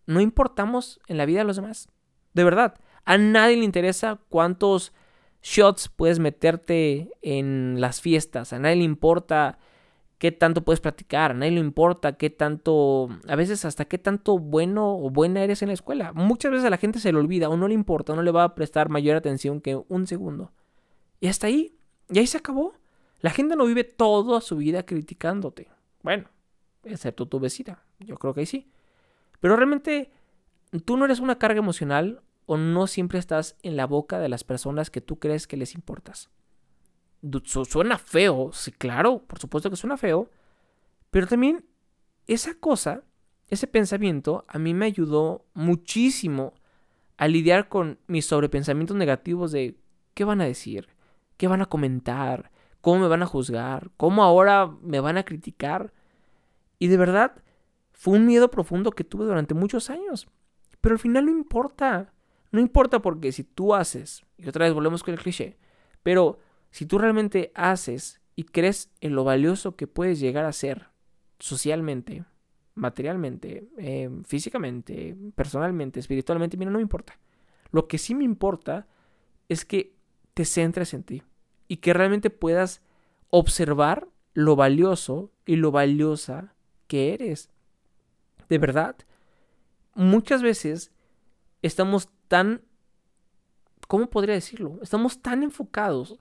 no 0.06 0.20
importamos 0.20 1.00
en 1.06 1.18
la 1.18 1.26
vida 1.26 1.40
de 1.40 1.44
los 1.44 1.56
demás. 1.56 1.88
De 2.32 2.44
verdad, 2.44 2.74
a 3.04 3.18
nadie 3.18 3.56
le 3.56 3.64
interesa 3.64 4.18
cuántos 4.28 4.92
shots 5.42 5.88
puedes 5.88 6.18
meterte 6.18 7.10
en 7.22 7.80
las 7.80 8.00
fiestas, 8.00 8.52
a 8.52 8.58
nadie 8.58 8.76
le 8.76 8.84
importa 8.84 9.58
qué 10.18 10.32
tanto 10.32 10.64
puedes 10.64 10.80
platicar, 10.80 11.30
a 11.30 11.34
nadie 11.34 11.52
le 11.52 11.60
importa 11.60 12.16
qué 12.16 12.28
tanto, 12.28 13.08
a 13.28 13.36
veces 13.36 13.64
hasta 13.64 13.84
qué 13.84 13.98
tanto 13.98 14.38
bueno 14.38 14.96
o 14.96 15.10
buena 15.10 15.42
eres 15.42 15.62
en 15.62 15.68
la 15.68 15.74
escuela. 15.74 16.12
Muchas 16.12 16.50
veces 16.50 16.66
a 16.66 16.70
la 16.70 16.76
gente 16.76 16.98
se 16.98 17.12
le 17.12 17.18
olvida 17.18 17.48
o 17.48 17.56
no 17.56 17.68
le 17.68 17.74
importa, 17.74 18.12
o 18.12 18.16
no 18.16 18.22
le 18.22 18.32
va 18.32 18.44
a 18.44 18.54
prestar 18.54 18.88
mayor 18.88 19.16
atención 19.16 19.60
que 19.60 19.80
un 19.88 20.06
segundo. 20.06 20.52
Y 21.20 21.28
hasta 21.28 21.46
ahí, 21.46 21.76
y 22.10 22.18
ahí 22.18 22.26
se 22.26 22.38
acabó. 22.38 22.74
La 23.20 23.30
gente 23.30 23.56
no 23.56 23.66
vive 23.66 23.84
toda 23.84 24.40
su 24.40 24.56
vida 24.56 24.84
criticándote. 24.84 25.68
Bueno, 26.02 26.28
excepto 26.84 27.26
tu 27.26 27.40
vecina, 27.40 27.82
yo 28.00 28.16
creo 28.16 28.34
que 28.34 28.40
ahí 28.40 28.46
sí. 28.46 28.70
Pero 29.40 29.56
realmente 29.56 30.10
tú 30.84 30.96
no 30.96 31.04
eres 31.04 31.20
una 31.20 31.38
carga 31.38 31.58
emocional 31.58 32.22
o 32.48 32.56
no 32.56 32.88
siempre 32.88 33.20
estás 33.20 33.56
en 33.62 33.76
la 33.76 33.86
boca 33.86 34.18
de 34.18 34.28
las 34.28 34.42
personas 34.42 34.90
que 34.90 35.00
tú 35.00 35.20
crees 35.20 35.46
que 35.46 35.56
les 35.56 35.76
importas 35.76 36.30
suena 37.64 37.98
feo, 37.98 38.50
sí, 38.52 38.72
claro, 38.72 39.24
por 39.26 39.38
supuesto 39.38 39.70
que 39.70 39.76
suena 39.76 39.96
feo, 39.96 40.30
pero 41.10 41.26
también 41.26 41.64
esa 42.26 42.54
cosa, 42.54 43.02
ese 43.48 43.66
pensamiento, 43.66 44.44
a 44.48 44.58
mí 44.58 44.74
me 44.74 44.86
ayudó 44.86 45.46
muchísimo 45.54 46.54
a 47.16 47.26
lidiar 47.26 47.68
con 47.68 47.98
mis 48.06 48.26
sobrepensamientos 48.26 48.96
negativos 48.96 49.50
de 49.52 49.78
qué 50.14 50.24
van 50.24 50.40
a 50.40 50.46
decir, 50.46 50.88
qué 51.36 51.48
van 51.48 51.62
a 51.62 51.66
comentar, 51.66 52.52
cómo 52.80 53.00
me 53.00 53.08
van 53.08 53.22
a 53.22 53.26
juzgar, 53.26 53.90
cómo 53.96 54.22
ahora 54.22 54.70
me 54.82 55.00
van 55.00 55.16
a 55.18 55.24
criticar. 55.24 55.92
Y 56.78 56.86
de 56.86 56.96
verdad, 56.96 57.42
fue 57.92 58.16
un 58.16 58.26
miedo 58.26 58.50
profundo 58.50 58.92
que 58.92 59.02
tuve 59.02 59.24
durante 59.24 59.54
muchos 59.54 59.90
años. 59.90 60.28
Pero 60.80 60.94
al 60.94 61.00
final 61.00 61.24
no 61.24 61.32
importa. 61.32 62.12
No 62.50 62.60
importa 62.60 63.00
porque 63.00 63.32
si 63.32 63.44
tú 63.44 63.74
haces, 63.74 64.24
y 64.36 64.48
otra 64.48 64.64
vez 64.64 64.74
volvemos 64.74 65.02
con 65.02 65.14
el 65.14 65.20
cliché, 65.20 65.58
pero 66.02 66.38
si 66.70 66.86
tú 66.86 66.98
realmente 66.98 67.52
haces 67.54 68.20
y 68.36 68.44
crees 68.44 68.90
en 69.00 69.14
lo 69.14 69.24
valioso 69.24 69.76
que 69.76 69.86
puedes 69.86 70.20
llegar 70.20 70.44
a 70.44 70.52
ser 70.52 70.88
socialmente, 71.38 72.24
materialmente, 72.74 73.68
eh, 73.76 74.10
físicamente, 74.24 75.16
personalmente, 75.34 76.00
espiritualmente, 76.00 76.56
mira, 76.56 76.70
no 76.70 76.78
me 76.78 76.82
importa. 76.82 77.18
Lo 77.70 77.88
que 77.88 77.98
sí 77.98 78.14
me 78.14 78.24
importa 78.24 78.86
es 79.48 79.64
que 79.64 79.94
te 80.34 80.44
centres 80.44 80.94
en 80.94 81.02
ti 81.02 81.22
y 81.66 81.78
que 81.78 81.92
realmente 81.92 82.30
puedas 82.30 82.80
observar 83.30 84.08
lo 84.32 84.56
valioso 84.56 85.32
y 85.44 85.56
lo 85.56 85.70
valiosa 85.70 86.54
que 86.86 87.12
eres. 87.12 87.50
De 88.48 88.58
verdad, 88.58 88.96
muchas 89.94 90.42
veces 90.42 90.92
estamos 91.62 92.08
tan, 92.28 92.62
¿cómo 93.86 94.10
podría 94.10 94.34
decirlo? 94.34 94.78
Estamos 94.82 95.20
tan 95.22 95.42
enfocados 95.42 96.18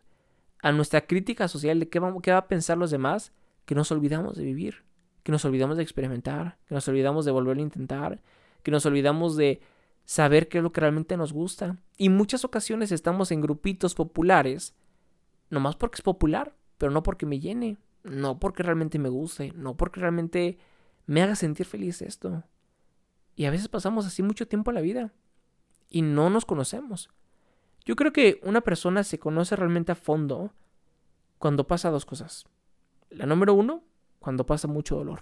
a 0.62 0.72
nuestra 0.72 1.02
crítica 1.02 1.48
social 1.48 1.80
de 1.80 1.90
qué, 1.90 2.00
vamos, 2.00 2.22
qué 2.22 2.32
va 2.32 2.40
a 2.40 2.48
pensar 2.48 2.78
los 2.78 2.92
demás 2.92 3.34
que 3.66 3.76
nos 3.76 3.92
olvidamos 3.92 4.38
de 4.38 4.44
vivir, 4.44 4.84
que 5.24 5.32
nos 5.32 5.46
olvidamos 5.46 5.78
de 5.78 5.84
experimentar, 5.84 6.58
que 6.68 6.74
nos 6.74 6.88
olvidamos 6.88 7.26
de 7.26 7.32
volver 7.32 7.58
a 7.58 7.62
intentar, 7.62 8.22
que 8.64 8.72
nos 8.72 8.86
olvidamos 8.86 9.36
de 9.36 9.62
saber 10.06 10.48
qué 10.48 10.60
es 10.60 10.64
lo 10.64 10.72
que 10.72 10.82
realmente 10.82 11.18
nos 11.18 11.34
gusta. 11.34 11.78
Y 11.98 12.10
muchas 12.10 12.46
ocasiones 12.46 12.92
estamos 12.92 13.32
en 13.32 13.42
grupitos 13.42 13.94
populares, 13.94 14.76
nomás 15.50 15.76
porque 15.76 15.96
es 15.96 16.02
popular, 16.02 16.56
pero 16.78 16.92
no 16.92 17.04
porque 17.04 17.26
me 17.26 17.40
llene, 17.40 17.78
no 18.04 18.40
porque 18.40 18.64
realmente 18.64 19.00
me 19.00 19.10
guste, 19.10 19.52
no 19.56 19.76
porque 19.76 20.00
realmente 20.00 20.58
me 21.06 21.22
haga 21.22 21.36
sentir 21.36 21.66
feliz 21.66 22.02
esto. 22.02 22.44
Y 23.36 23.46
a 23.46 23.52
veces 23.52 23.68
pasamos 23.68 24.06
así 24.06 24.24
mucho 24.24 24.48
tiempo 24.48 24.72
en 24.72 24.76
la 24.76 24.82
vida 24.82 25.14
y 25.90 26.02
no 26.02 26.30
nos 26.30 26.46
conocemos. 26.46 27.10
Yo 27.86 27.96
creo 27.96 28.12
que 28.12 28.40
una 28.44 28.62
persona 28.62 29.04
se 29.04 29.20
conoce 29.20 29.56
realmente 29.56 29.92
a 29.92 29.96
fondo 29.96 30.52
cuando 31.38 31.68
pasa 31.68 31.90
dos 31.90 32.06
cosas. 32.06 32.46
La 33.10 33.26
número 33.26 33.54
uno, 33.54 33.84
cuando 34.20 34.46
pasa 34.46 34.68
mucho 34.68 34.98
dolor. 34.98 35.22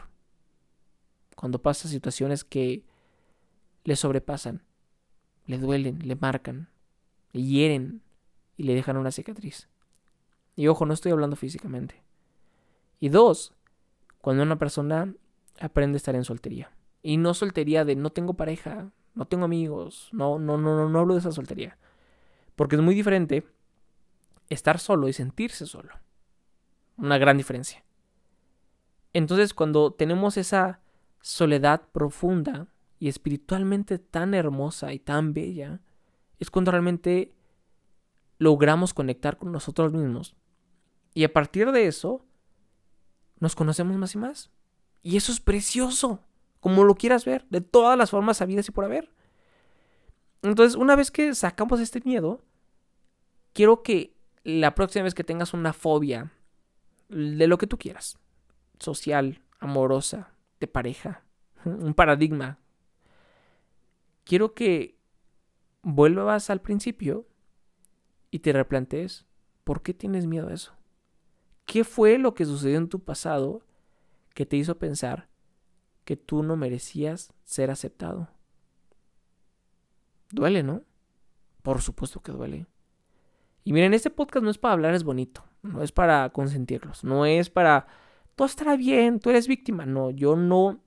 Cuando 1.35 1.61
pasa 1.61 1.87
situaciones 1.87 2.43
que 2.43 2.83
le 3.83 3.95
sobrepasan, 3.95 4.63
le 5.45 5.59
duelen, 5.59 5.99
le 6.07 6.15
marcan, 6.15 6.69
le 7.33 7.43
hieren 7.43 8.01
y 8.57 8.63
le 8.63 8.73
dejan 8.73 8.97
una 8.97 9.11
cicatriz. 9.11 9.69
Y 10.55 10.67
ojo, 10.67 10.85
no 10.85 10.93
estoy 10.93 11.11
hablando 11.11 11.35
físicamente. 11.35 12.01
Y 12.99 13.09
dos, 13.09 13.53
cuando 14.21 14.41
una 14.41 14.57
persona 14.57 15.13
aprende 15.59 15.97
a 15.97 15.97
estar 15.97 16.15
en 16.15 16.23
soltería. 16.23 16.71
Y 17.03 17.17
no 17.17 17.33
soltería 17.33 17.85
de 17.85 17.95
no 17.95 18.11
tengo 18.11 18.33
pareja, 18.33 18.91
no 19.15 19.25
tengo 19.25 19.45
amigos, 19.45 20.09
no, 20.11 20.37
no, 20.37 20.57
no, 20.57 20.75
no, 20.75 20.89
no 20.89 20.99
hablo 20.99 21.13
de 21.13 21.21
esa 21.21 21.31
soltería. 21.31 21.77
Porque 22.55 22.75
es 22.75 22.81
muy 22.81 22.95
diferente 22.95 23.47
estar 24.49 24.79
solo 24.79 25.07
y 25.07 25.13
sentirse 25.13 25.65
solo. 25.65 25.93
Una 26.97 27.17
gran 27.17 27.37
diferencia. 27.37 27.83
Entonces, 29.13 29.53
cuando 29.53 29.91
tenemos 29.91 30.37
esa 30.37 30.81
soledad 31.21 31.87
profunda 31.91 32.67
y 32.99 33.07
espiritualmente 33.07 33.97
tan 33.97 34.33
hermosa 34.33 34.93
y 34.93 34.99
tan 34.99 35.33
bella, 35.33 35.81
es 36.39 36.51
cuando 36.51 36.71
realmente 36.71 37.33
logramos 38.37 38.93
conectar 38.93 39.37
con 39.37 39.51
nosotros 39.51 39.93
mismos. 39.93 40.35
Y 41.13 41.23
a 41.23 41.31
partir 41.31 41.71
de 41.71 41.87
eso, 41.87 42.25
nos 43.39 43.55
conocemos 43.55 43.97
más 43.97 44.15
y 44.15 44.17
más. 44.17 44.51
Y 45.01 45.17
eso 45.17 45.31
es 45.31 45.39
precioso, 45.39 46.23
como 46.65 46.83
lo 46.83 46.95
quieras 46.95 47.25
ver, 47.25 47.45
de 47.51 47.61
todas 47.61 47.95
las 47.95 48.09
formas 48.09 48.41
habidas 48.41 48.67
y 48.67 48.71
por 48.71 48.85
haber. 48.85 49.11
Entonces, 50.41 50.75
una 50.75 50.95
vez 50.95 51.11
que 51.11 51.35
sacamos 51.35 51.79
este 51.79 52.01
miedo, 52.03 52.43
quiero 53.53 53.83
que 53.83 54.15
la 54.43 54.73
próxima 54.73 55.03
vez 55.03 55.13
que 55.13 55.23
tengas 55.23 55.53
una 55.53 55.73
fobia 55.73 56.31
de 57.09 57.45
lo 57.45 57.59
que 57.59 57.67
tú 57.67 57.77
quieras, 57.77 58.17
social, 58.79 59.43
amorosa, 59.59 60.33
de 60.59 60.65
pareja, 60.65 61.23
un 61.65 61.93
paradigma, 61.93 62.57
quiero 64.23 64.55
que 64.55 64.97
vuelvas 65.83 66.49
al 66.49 66.61
principio 66.61 67.27
y 68.31 68.39
te 68.39 68.53
replantees 68.53 69.27
por 69.65 69.83
qué 69.83 69.93
tienes 69.93 70.25
miedo 70.25 70.47
a 70.47 70.53
eso. 70.55 70.73
¿Qué 71.67 71.83
fue 71.83 72.17
lo 72.17 72.33
que 72.33 72.45
sucedió 72.45 72.79
en 72.79 72.89
tu 72.89 73.01
pasado 73.01 73.61
que 74.33 74.47
te 74.47 74.57
hizo 74.57 74.79
pensar 74.79 75.29
que 76.05 76.15
tú 76.15 76.43
no 76.43 76.55
merecías 76.55 77.33
ser 77.43 77.71
aceptado. 77.71 78.29
Duele, 80.31 80.63
¿no? 80.63 80.83
Por 81.61 81.81
supuesto 81.81 82.21
que 82.21 82.31
duele. 82.31 82.67
Y 83.63 83.73
miren, 83.73 83.93
este 83.93 84.11
podcast 84.11 84.43
no 84.43 84.51
es 84.51 84.57
para 84.57 84.73
hablar, 84.73 84.93
es 84.93 85.03
bonito, 85.03 85.43
no 85.63 85.81
es 85.81 85.91
para 85.91 86.29
consentirlos, 86.29 87.03
no 87.03 87.25
es 87.25 87.49
para 87.49 87.87
todo 88.35 88.45
estará 88.45 88.75
bien, 88.75 89.19
tú 89.19 89.29
eres 89.31 89.47
víctima. 89.47 89.85
No, 89.85 90.11
yo 90.11 90.35
no 90.35 90.81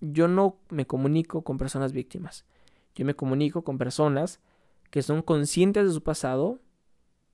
yo 0.00 0.28
no 0.28 0.60
me 0.70 0.86
comunico 0.86 1.42
con 1.42 1.58
personas 1.58 1.92
víctimas. 1.92 2.44
Yo 2.94 3.04
me 3.04 3.14
comunico 3.14 3.62
con 3.62 3.78
personas 3.78 4.40
que 4.90 5.02
son 5.02 5.22
conscientes 5.22 5.86
de 5.86 5.92
su 5.92 6.02
pasado, 6.02 6.60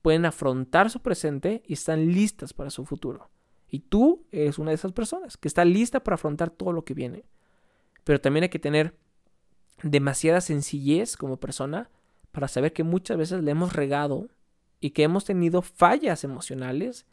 pueden 0.01 0.25
afrontar 0.25 0.89
su 0.89 1.01
presente 1.01 1.63
y 1.65 1.73
están 1.73 2.05
listas 2.07 2.53
para 2.53 2.69
su 2.69 2.85
futuro. 2.85 3.29
Y 3.75 3.79
tú 3.79 4.25
eres 4.31 4.57
una 4.57 4.71
de 4.71 4.75
esas 4.75 4.93
personas 4.93 5.35
que 5.35 5.49
está 5.49 5.65
lista 5.65 6.01
para 6.01 6.15
afrontar 6.15 6.49
todo 6.49 6.71
lo 6.71 6.85
que 6.85 6.93
viene. 6.93 7.25
Pero 8.05 8.21
también 8.21 8.43
hay 8.43 8.49
que 8.49 8.57
tener 8.57 8.95
demasiada 9.83 10.39
sencillez 10.39 11.17
como 11.17 11.41
persona 11.41 11.89
para 12.31 12.47
saber 12.47 12.71
que 12.71 12.85
muchas 12.85 13.17
veces 13.17 13.43
le 13.43 13.51
hemos 13.51 13.73
regado 13.73 14.29
y 14.79 14.91
que 14.91 15.03
hemos 15.03 15.25
tenido 15.25 15.61
fallas 15.61 16.23
emocionales, 16.23 17.05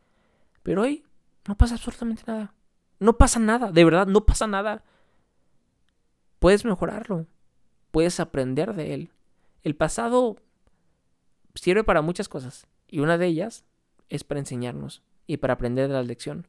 pero 0.62 0.82
hoy 0.82 1.02
no 1.48 1.58
pasa 1.58 1.74
absolutamente 1.74 2.22
nada. 2.28 2.54
No 3.00 3.18
pasa 3.18 3.40
nada, 3.40 3.72
de 3.72 3.84
verdad, 3.84 4.06
no 4.06 4.24
pasa 4.24 4.46
nada. 4.46 4.84
Puedes 6.38 6.64
mejorarlo, 6.64 7.26
puedes 7.90 8.20
aprender 8.20 8.72
de 8.74 8.94
él. 8.94 9.10
El 9.64 9.74
pasado 9.74 10.36
sirve 11.56 11.82
para 11.82 12.02
muchas 12.02 12.28
cosas 12.28 12.68
y 12.86 13.00
una 13.00 13.18
de 13.18 13.26
ellas 13.26 13.64
es 14.08 14.22
para 14.22 14.38
enseñarnos 14.38 15.02
y 15.26 15.38
para 15.38 15.54
aprender 15.54 15.88
de 15.88 15.94
la 15.94 16.04
lección. 16.04 16.46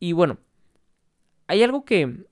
Y 0.00 0.12
bueno, 0.12 0.38
hay 1.46 1.62
algo 1.62 1.84
que 1.84 2.24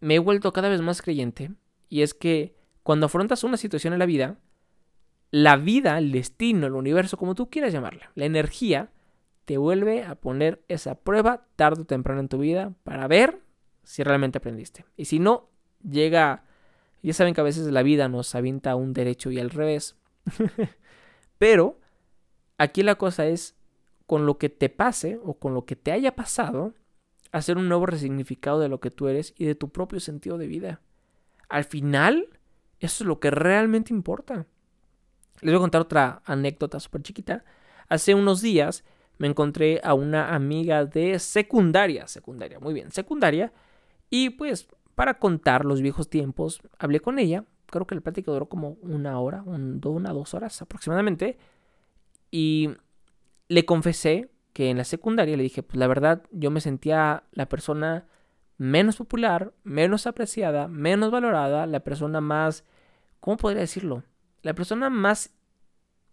me 0.00 0.14
he 0.14 0.18
vuelto 0.18 0.52
cada 0.52 0.68
vez 0.68 0.80
más 0.80 1.02
creyente 1.02 1.50
y 1.88 2.02
es 2.02 2.14
que 2.14 2.54
cuando 2.82 3.06
afrontas 3.06 3.44
una 3.44 3.56
situación 3.56 3.92
en 3.92 3.98
la 3.98 4.06
vida, 4.06 4.38
la 5.30 5.56
vida, 5.56 5.98
el 5.98 6.12
destino, 6.12 6.66
el 6.66 6.74
universo, 6.74 7.16
como 7.16 7.34
tú 7.34 7.50
quieras 7.50 7.72
llamarle, 7.72 8.02
la 8.14 8.24
energía, 8.24 8.90
te 9.44 9.58
vuelve 9.58 10.04
a 10.04 10.14
poner 10.14 10.62
esa 10.68 10.94
prueba 10.94 11.46
tarde 11.56 11.82
o 11.82 11.86
temprano 11.86 12.20
en 12.20 12.28
tu 12.28 12.38
vida 12.38 12.72
para 12.84 13.06
ver 13.08 13.42
si 13.82 14.02
realmente 14.02 14.38
aprendiste. 14.38 14.84
Y 14.96 15.06
si 15.06 15.18
no, 15.18 15.48
llega, 15.82 16.44
ya 17.02 17.12
saben 17.12 17.34
que 17.34 17.40
a 17.40 17.44
veces 17.44 17.66
la 17.66 17.82
vida 17.82 18.08
nos 18.08 18.34
avienta 18.34 18.76
un 18.76 18.92
derecho 18.92 19.30
y 19.30 19.38
al 19.38 19.50
revés. 19.50 19.96
Pero 21.38 21.78
aquí 22.58 22.82
la 22.82 22.96
cosa 22.96 23.26
es 23.26 23.56
con 24.06 24.26
lo 24.26 24.38
que 24.38 24.48
te 24.48 24.68
pase 24.68 25.18
o 25.24 25.34
con 25.34 25.54
lo 25.54 25.64
que 25.64 25.76
te 25.76 25.92
haya 25.92 26.14
pasado, 26.14 26.74
hacer 27.36 27.58
un 27.58 27.68
nuevo 27.68 27.86
resignificado 27.86 28.60
de 28.60 28.68
lo 28.68 28.80
que 28.80 28.90
tú 28.90 29.08
eres 29.08 29.34
y 29.36 29.44
de 29.44 29.54
tu 29.54 29.70
propio 29.70 30.00
sentido 30.00 30.38
de 30.38 30.46
vida. 30.46 30.80
Al 31.48 31.64
final, 31.64 32.28
eso 32.80 33.04
es 33.04 33.08
lo 33.08 33.20
que 33.20 33.30
realmente 33.30 33.92
importa. 33.92 34.46
Les 35.40 35.52
voy 35.52 35.56
a 35.56 35.60
contar 35.60 35.82
otra 35.82 36.22
anécdota 36.24 36.80
súper 36.80 37.02
chiquita. 37.02 37.44
Hace 37.88 38.14
unos 38.14 38.40
días 38.40 38.84
me 39.18 39.26
encontré 39.26 39.80
a 39.84 39.94
una 39.94 40.34
amiga 40.34 40.84
de 40.84 41.18
secundaria, 41.18 42.08
secundaria, 42.08 42.58
muy 42.58 42.74
bien, 42.74 42.90
secundaria, 42.90 43.52
y 44.10 44.30
pues 44.30 44.68
para 44.94 45.18
contar 45.18 45.64
los 45.64 45.82
viejos 45.82 46.08
tiempos, 46.08 46.60
hablé 46.78 47.00
con 47.00 47.18
ella, 47.18 47.44
creo 47.66 47.86
que 47.86 47.94
el 47.94 48.02
plática 48.02 48.32
duró 48.32 48.48
como 48.48 48.78
una 48.80 49.20
hora, 49.20 49.42
una, 49.42 50.12
dos 50.12 50.34
horas 50.34 50.60
aproximadamente, 50.62 51.38
y 52.30 52.70
le 53.48 53.64
confesé 53.64 54.30
que 54.56 54.70
en 54.70 54.78
la 54.78 54.84
secundaria 54.84 55.36
le 55.36 55.42
dije, 55.42 55.62
pues 55.62 55.76
la 55.76 55.86
verdad, 55.86 56.22
yo 56.32 56.50
me 56.50 56.62
sentía 56.62 57.24
la 57.32 57.46
persona 57.46 58.06
menos 58.56 58.96
popular, 58.96 59.52
menos 59.64 60.06
apreciada, 60.06 60.66
menos 60.66 61.10
valorada, 61.10 61.66
la 61.66 61.80
persona 61.80 62.22
más, 62.22 62.64
¿cómo 63.20 63.36
podría 63.36 63.60
decirlo? 63.60 64.02
La 64.40 64.54
persona 64.54 64.88
más 64.88 65.34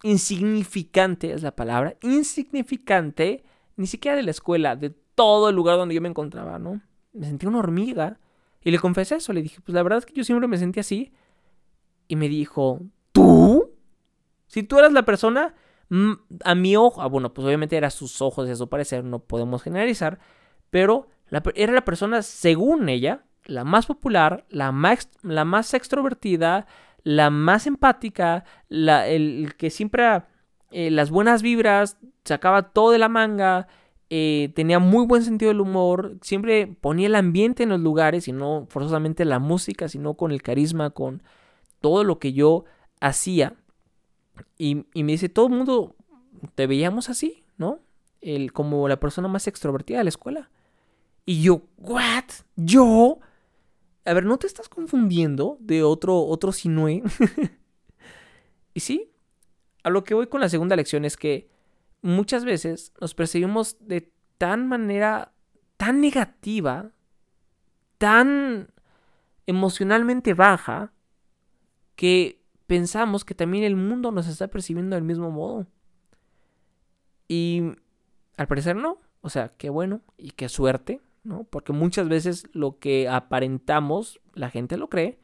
insignificante 0.03 1.31
es 1.31 1.41
la 1.41 1.55
palabra, 1.55 1.95
insignificante, 2.01 3.45
ni 3.77 3.87
siquiera 3.87 4.17
de 4.17 4.23
la 4.23 4.31
escuela, 4.31 4.75
de 4.75 4.89
todo 4.89 5.47
el 5.47 5.55
lugar 5.55 5.77
donde 5.77 5.95
yo 5.95 6.01
me 6.01 6.09
encontraba, 6.09 6.59
¿no? 6.59 6.81
Me 7.13 7.25
sentía 7.25 7.47
una 7.47 7.59
hormiga. 7.59 8.19
Y 8.61 8.71
le 8.71 8.79
confesé 8.79 9.15
eso, 9.15 9.31
le 9.31 9.41
dije, 9.41 9.61
pues 9.61 9.73
la 9.73 9.83
verdad 9.83 9.99
es 9.99 10.05
que 10.05 10.15
yo 10.15 10.25
siempre 10.25 10.49
me 10.49 10.57
sentí 10.57 10.81
así. 10.81 11.13
Y 12.09 12.17
me 12.17 12.27
dijo, 12.27 12.81
¿tú? 13.13 13.71
Si 14.47 14.63
tú 14.63 14.79
eras 14.79 14.91
la 14.91 15.05
persona, 15.05 15.55
a 16.43 16.55
mi 16.55 16.75
ojo, 16.75 17.01
ah, 17.01 17.07
bueno, 17.07 17.33
pues 17.33 17.45
obviamente 17.45 17.77
era 17.77 17.89
sus 17.89 18.21
ojos 18.21 18.47
y 18.47 18.51
a 18.51 18.55
su 18.55 18.67
parecer, 18.69 19.03
no 19.03 19.19
podemos 19.19 19.61
generalizar, 19.61 20.19
pero 20.69 21.07
era 21.55 21.73
la 21.73 21.85
persona, 21.85 22.21
según 22.21 22.89
ella, 22.89 23.25
la 23.45 23.63
más 23.63 23.85
popular, 23.85 24.45
la 24.49 24.71
más, 24.71 25.09
la 25.21 25.45
más 25.45 25.73
extrovertida, 25.73 26.65
la 27.03 27.29
más 27.29 27.67
empática, 27.67 28.45
la, 28.69 29.07
el, 29.07 29.55
que 29.57 29.69
siempre 29.69 30.23
eh, 30.71 30.89
las 30.89 31.11
buenas 31.11 31.41
vibras, 31.41 31.97
sacaba 32.23 32.71
todo 32.71 32.91
de 32.91 32.99
la 32.99 33.09
manga, 33.09 33.67
eh, 34.09 34.51
tenía 34.55 34.79
muy 34.79 35.05
buen 35.05 35.23
sentido 35.23 35.49
del 35.49 35.61
humor, 35.61 36.17
siempre 36.21 36.67
ponía 36.67 37.07
el 37.07 37.15
ambiente 37.15 37.63
en 37.63 37.69
los 37.69 37.79
lugares 37.79 38.27
y 38.27 38.31
no 38.31 38.67
forzosamente 38.69 39.25
la 39.25 39.39
música, 39.39 39.87
sino 39.87 40.13
con 40.15 40.31
el 40.31 40.41
carisma, 40.41 40.91
con 40.91 41.23
todo 41.81 42.03
lo 42.03 42.19
que 42.19 42.33
yo 42.33 42.65
hacía. 43.01 43.55
Y, 44.57 44.85
y 44.93 45.03
me 45.03 45.13
dice, 45.13 45.29
todo 45.29 45.47
el 45.47 45.53
mundo 45.53 45.95
te 46.55 46.67
veíamos 46.67 47.09
así, 47.09 47.43
¿no? 47.57 47.79
El, 48.21 48.53
como 48.53 48.87
la 48.87 48.99
persona 48.99 49.27
más 49.27 49.47
extrovertida 49.47 49.99
de 49.99 50.03
la 50.05 50.09
escuela. 50.09 50.49
Y 51.25 51.41
yo, 51.41 51.63
¿what? 51.77 52.25
¿Yo? 52.55 53.19
A 54.05 54.13
ver, 54.13 54.25
¿no 54.25 54.37
te 54.37 54.47
estás 54.47 54.69
confundiendo 54.69 55.57
de 55.59 55.83
otro, 55.83 56.19
otro 56.19 56.51
Sinue? 56.51 57.03
y 58.73 58.79
sí, 58.79 59.11
a 59.83 59.89
lo 59.89 60.03
que 60.03 60.13
voy 60.13 60.27
con 60.27 60.41
la 60.41 60.49
segunda 60.49 60.75
lección 60.75 61.05
es 61.05 61.15
que 61.15 61.49
muchas 62.01 62.43
veces 62.43 62.93
nos 62.99 63.15
percibimos 63.15 63.77
de 63.79 64.11
tan 64.37 64.67
manera, 64.67 65.33
tan 65.77 66.01
negativa, 66.01 66.91
tan 67.97 68.69
emocionalmente 69.45 70.33
baja, 70.33 70.91
que 71.95 72.42
pensamos 72.67 73.25
que 73.25 73.35
también 73.35 73.63
el 73.63 73.75
mundo 73.75 74.11
nos 74.11 74.27
está 74.27 74.47
percibiendo 74.47 74.95
del 74.95 75.03
mismo 75.03 75.31
modo. 75.31 75.67
Y 77.27 77.61
al 78.37 78.47
parecer 78.47 78.75
no. 78.75 78.99
O 79.21 79.29
sea, 79.29 79.53
qué 79.57 79.69
bueno 79.69 80.01
y 80.17 80.31
qué 80.31 80.49
suerte, 80.49 81.01
¿no? 81.23 81.45
Porque 81.45 81.71
muchas 81.71 82.09
veces 82.09 82.45
lo 82.51 82.79
que 82.79 83.07
aparentamos, 83.07 84.19
la 84.33 84.49
gente 84.49 84.77
lo 84.77 84.89
cree. 84.89 85.19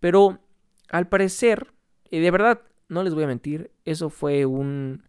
Pero 0.00 0.40
al 0.88 1.08
parecer, 1.08 1.74
y 2.10 2.18
de 2.20 2.30
verdad, 2.30 2.62
no 2.88 3.02
les 3.02 3.14
voy 3.14 3.24
a 3.24 3.28
mentir, 3.28 3.70
eso 3.84 4.10
fue 4.10 4.46
un... 4.46 5.04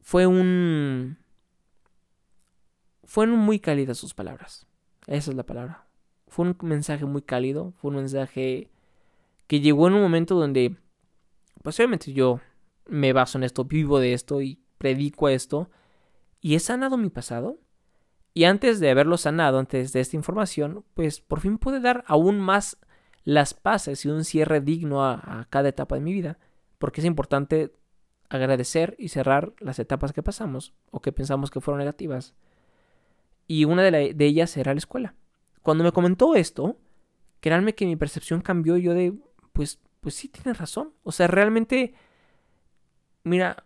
Fue 0.00 0.26
un... 0.26 1.18
Fueron 3.04 3.38
muy 3.38 3.60
cálidas 3.60 3.98
sus 3.98 4.14
palabras. 4.14 4.66
Esa 5.06 5.30
es 5.30 5.36
la 5.36 5.44
palabra. 5.44 5.86
Fue 6.28 6.46
un 6.46 6.56
mensaje 6.62 7.04
muy 7.04 7.22
cálido, 7.22 7.72
fue 7.76 7.90
un 7.90 7.96
mensaje 7.98 8.70
que 9.46 9.60
llegó 9.60 9.88
en 9.88 9.94
un 9.94 10.02
momento 10.02 10.34
donde, 10.34 10.76
pues 11.62 11.78
obviamente 11.78 12.12
yo 12.12 12.40
me 12.86 13.12
baso 13.12 13.38
en 13.38 13.44
esto, 13.44 13.64
vivo 13.64 13.98
de 13.98 14.12
esto 14.12 14.40
y 14.40 14.60
predico 14.78 15.28
esto, 15.28 15.70
y 16.40 16.54
he 16.54 16.60
sanado 16.60 16.96
mi 16.96 17.10
pasado. 17.10 17.58
Y 18.34 18.44
antes 18.44 18.80
de 18.80 18.90
haberlo 18.90 19.16
sanado, 19.16 19.58
antes 19.58 19.92
de 19.92 20.00
esta 20.00 20.16
información, 20.16 20.84
pues 20.94 21.20
por 21.20 21.40
fin 21.40 21.56
pude 21.58 21.80
dar 21.80 22.04
aún 22.06 22.40
más 22.40 22.78
las 23.22 23.54
paces 23.54 24.04
y 24.04 24.08
un 24.08 24.24
cierre 24.24 24.60
digno 24.60 25.04
a, 25.04 25.46
cada 25.50 25.68
etapa 25.68 25.94
de 25.94 26.00
mi 26.00 26.12
vida, 26.12 26.38
porque 26.78 27.00
es 27.00 27.06
importante 27.06 27.72
agradecer 28.28 28.96
y 28.98 29.08
cerrar 29.08 29.54
las 29.60 29.78
etapas 29.78 30.12
que 30.12 30.22
pasamos 30.22 30.74
o 30.90 31.00
que 31.00 31.12
pensamos 31.12 31.50
que 31.50 31.60
fueron 31.60 31.78
negativas. 31.78 32.34
Y 33.46 33.64
una 33.66 33.82
de, 33.82 34.14
de 34.14 34.26
ellas 34.26 34.56
era 34.56 34.74
la 34.74 34.78
escuela. 34.78 35.14
Cuando 35.62 35.84
me 35.84 35.92
comentó 35.92 36.34
esto, 36.34 36.76
créanme 37.40 37.74
que 37.74 37.86
mi 37.86 37.96
percepción 37.96 38.40
cambió 38.40 38.76
yo 38.76 38.94
de, 38.94 39.14
pues, 39.54 39.80
pues 40.00 40.14
sí, 40.14 40.28
tienes 40.28 40.58
razón. 40.58 40.92
O 41.02 41.12
sea, 41.12 41.26
realmente, 41.26 41.94
mira, 43.22 43.64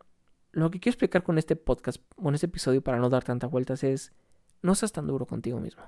lo 0.53 0.71
que 0.71 0.79
quiero 0.79 0.95
explicar 0.95 1.25
con 1.25 1.39
este 1.39 1.57
podcast, 1.57 2.01
con 2.15 2.35
este 2.35 2.47
episodio, 2.47 2.83
para 2.83 2.99
no 2.99 3.09
dar 3.09 3.25
tantas 3.25 3.51
vueltas, 3.51 3.83
es, 3.83 4.13
no 4.63 4.77
seas 4.77 4.93
tan 4.93 5.09
duro 5.09 5.27
contigo 5.27 5.59
mismo. 5.59 5.83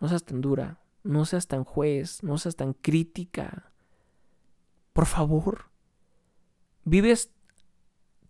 No 0.00 0.08
seas 0.08 0.24
tan 0.24 0.40
dura. 0.40 0.80
No 1.02 1.26
seas 1.26 1.46
tan 1.46 1.64
juez. 1.64 2.22
No 2.22 2.38
seas 2.38 2.56
tan 2.56 2.72
crítica. 2.72 3.72
Por 4.94 5.04
favor. 5.04 5.66
Vives 6.84 7.34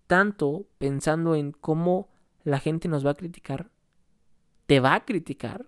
tanto 0.07 0.67
pensando 0.79 1.35
en 1.35 1.53
cómo 1.53 2.09
la 2.45 2.59
gente 2.59 2.89
nos 2.89 3.05
va 3.05 3.13
a 3.13 3.17
criticar, 3.17 3.71
te 4.67 4.81
va 4.81 4.95
a 4.95 5.05
criticar, 5.05 5.67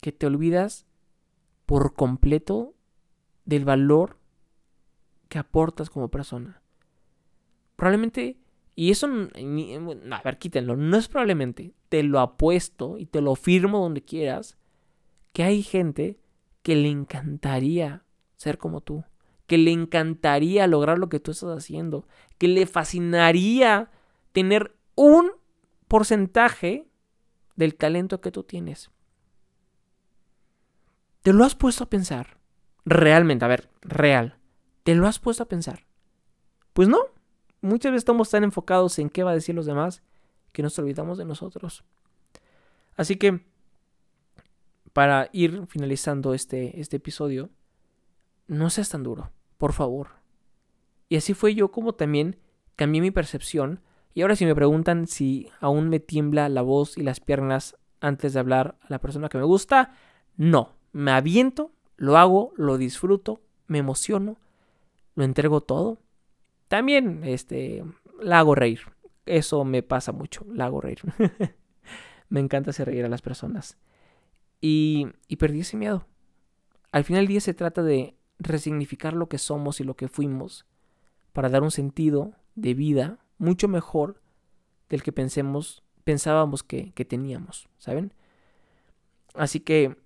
que 0.00 0.12
te 0.12 0.26
olvidas 0.26 0.86
por 1.66 1.94
completo 1.94 2.74
del 3.44 3.64
valor 3.64 4.18
que 5.28 5.38
aportas 5.38 5.90
como 5.90 6.08
persona. 6.08 6.60
Probablemente, 7.76 8.38
y 8.74 8.90
eso, 8.90 9.06
a 9.06 10.22
ver, 10.22 10.38
quítenlo, 10.38 10.76
no 10.76 10.96
es 10.96 11.08
probablemente, 11.08 11.74
te 11.88 12.02
lo 12.02 12.20
apuesto 12.20 12.98
y 12.98 13.06
te 13.06 13.20
lo 13.20 13.34
firmo 13.34 13.78
donde 13.78 14.02
quieras, 14.02 14.56
que 15.32 15.42
hay 15.42 15.62
gente 15.62 16.18
que 16.62 16.74
le 16.74 16.88
encantaría 16.88 18.04
ser 18.36 18.58
como 18.58 18.80
tú, 18.80 19.04
que 19.46 19.58
le 19.58 19.72
encantaría 19.72 20.66
lograr 20.66 20.98
lo 20.98 21.08
que 21.08 21.20
tú 21.20 21.30
estás 21.30 21.56
haciendo, 21.56 22.06
que 22.38 22.48
le 22.48 22.66
fascinaría 22.66 23.90
tener 24.32 24.76
un 24.94 25.32
porcentaje 25.86 26.86
del 27.56 27.74
talento 27.74 28.20
que 28.20 28.30
tú 28.30 28.44
tienes. 28.44 28.90
¿Te 31.22 31.32
lo 31.32 31.44
has 31.44 31.54
puesto 31.54 31.84
a 31.84 31.90
pensar? 31.90 32.38
Realmente, 32.84 33.44
a 33.44 33.48
ver, 33.48 33.68
real. 33.82 34.37
¿Te 34.88 34.94
lo 34.94 35.06
has 35.06 35.18
puesto 35.18 35.42
a 35.42 35.48
pensar? 35.48 35.84
Pues 36.72 36.88
no. 36.88 36.96
Muchas 37.60 37.92
veces 37.92 38.00
estamos 38.00 38.30
tan 38.30 38.42
enfocados 38.42 38.98
en 38.98 39.10
qué 39.10 39.22
va 39.22 39.32
a 39.32 39.34
decir 39.34 39.54
los 39.54 39.66
demás 39.66 40.02
que 40.50 40.62
nos 40.62 40.78
olvidamos 40.78 41.18
de 41.18 41.26
nosotros. 41.26 41.84
Así 42.96 43.16
que, 43.16 43.44
para 44.94 45.28
ir 45.34 45.66
finalizando 45.66 46.32
este, 46.32 46.80
este 46.80 46.96
episodio, 46.96 47.50
no 48.46 48.70
seas 48.70 48.88
tan 48.88 49.02
duro, 49.02 49.30
por 49.58 49.74
favor. 49.74 50.08
Y 51.10 51.16
así 51.16 51.34
fue 51.34 51.54
yo 51.54 51.70
como 51.70 51.92
también 51.92 52.38
cambié 52.74 53.02
mi 53.02 53.10
percepción. 53.10 53.82
Y 54.14 54.22
ahora 54.22 54.36
si 54.36 54.46
me 54.46 54.54
preguntan 54.54 55.06
si 55.06 55.50
aún 55.60 55.90
me 55.90 56.00
tiembla 56.00 56.48
la 56.48 56.62
voz 56.62 56.96
y 56.96 57.02
las 57.02 57.20
piernas 57.20 57.76
antes 58.00 58.32
de 58.32 58.40
hablar 58.40 58.78
a 58.80 58.86
la 58.88 59.00
persona 59.00 59.28
que 59.28 59.36
me 59.36 59.44
gusta, 59.44 59.92
no 60.38 60.76
me 60.92 61.10
aviento, 61.10 61.72
lo 61.98 62.16
hago, 62.16 62.54
lo 62.56 62.78
disfruto, 62.78 63.42
me 63.66 63.76
emociono, 63.76 64.38
lo 65.18 65.24
entrego 65.24 65.60
todo. 65.60 65.98
También, 66.68 67.24
este, 67.24 67.82
la 68.22 68.38
hago 68.38 68.54
reír. 68.54 68.82
Eso 69.26 69.64
me 69.64 69.82
pasa 69.82 70.12
mucho, 70.12 70.46
la 70.48 70.66
hago 70.66 70.80
reír. 70.80 71.00
me 72.28 72.38
encanta 72.38 72.70
hacer 72.70 72.86
reír 72.86 73.04
a 73.04 73.08
las 73.08 73.20
personas. 73.20 73.78
Y, 74.60 75.08
y 75.26 75.34
perdí 75.34 75.62
ese 75.62 75.76
miedo. 75.76 76.06
Al 76.92 77.02
final 77.02 77.22
del 77.22 77.28
día 77.30 77.40
se 77.40 77.52
trata 77.52 77.82
de 77.82 78.14
resignificar 78.38 79.12
lo 79.12 79.28
que 79.28 79.38
somos 79.38 79.80
y 79.80 79.84
lo 79.84 79.96
que 79.96 80.06
fuimos 80.06 80.66
para 81.32 81.48
dar 81.48 81.64
un 81.64 81.72
sentido 81.72 82.34
de 82.54 82.74
vida 82.74 83.18
mucho 83.38 83.66
mejor 83.66 84.22
del 84.88 85.02
que 85.02 85.10
pensemos, 85.10 85.82
pensábamos 86.04 86.62
que, 86.62 86.92
que 86.92 87.04
teníamos, 87.04 87.68
¿saben? 87.78 88.12
Así 89.34 89.58
que 89.58 89.96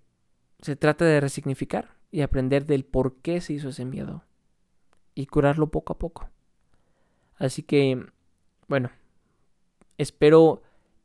se 0.62 0.74
trata 0.74 1.04
de 1.04 1.20
resignificar 1.20 1.98
y 2.10 2.22
aprender 2.22 2.64
del 2.64 2.86
por 2.86 3.16
qué 3.16 3.42
se 3.42 3.52
hizo 3.52 3.68
ese 3.68 3.84
miedo 3.84 4.24
y 5.14 5.26
curarlo 5.26 5.70
poco 5.70 5.92
a 5.92 5.98
poco. 5.98 6.28
Así 7.36 7.62
que, 7.62 8.04
bueno, 8.68 8.90
espero 9.98 10.62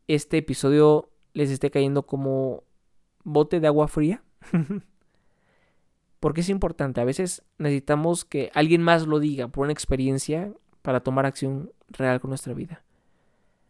este 0.07 0.37
episodio 0.37 1.09
les 1.33 1.49
esté 1.49 1.71
cayendo 1.71 2.03
como 2.03 2.63
bote 3.23 3.59
de 3.59 3.67
agua 3.67 3.87
fría. 3.87 4.23
Porque 6.19 6.41
es 6.41 6.49
importante, 6.49 6.99
a 6.99 7.05
veces 7.05 7.43
necesitamos 7.59 8.25
que 8.25 8.49
alguien 8.55 8.81
más 8.81 9.05
lo 9.05 9.19
diga 9.19 9.49
por 9.49 9.63
una 9.63 9.73
experiencia 9.73 10.51
para 10.81 11.01
tomar 11.01 11.27
acción 11.27 11.71
real 11.89 12.19
con 12.19 12.29
nuestra 12.29 12.53
vida. 12.53 12.83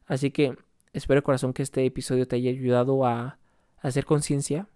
Así 0.05 0.31
que 0.31 0.57
espero 0.93 1.23
corazón 1.23 1.51
que 1.51 1.63
este 1.63 1.85
episodio 1.85 2.25
te 2.25 2.37
haya 2.37 2.49
ayudado 2.49 3.05
a 3.05 3.37
hacer 3.81 4.05
conciencia 4.05 4.67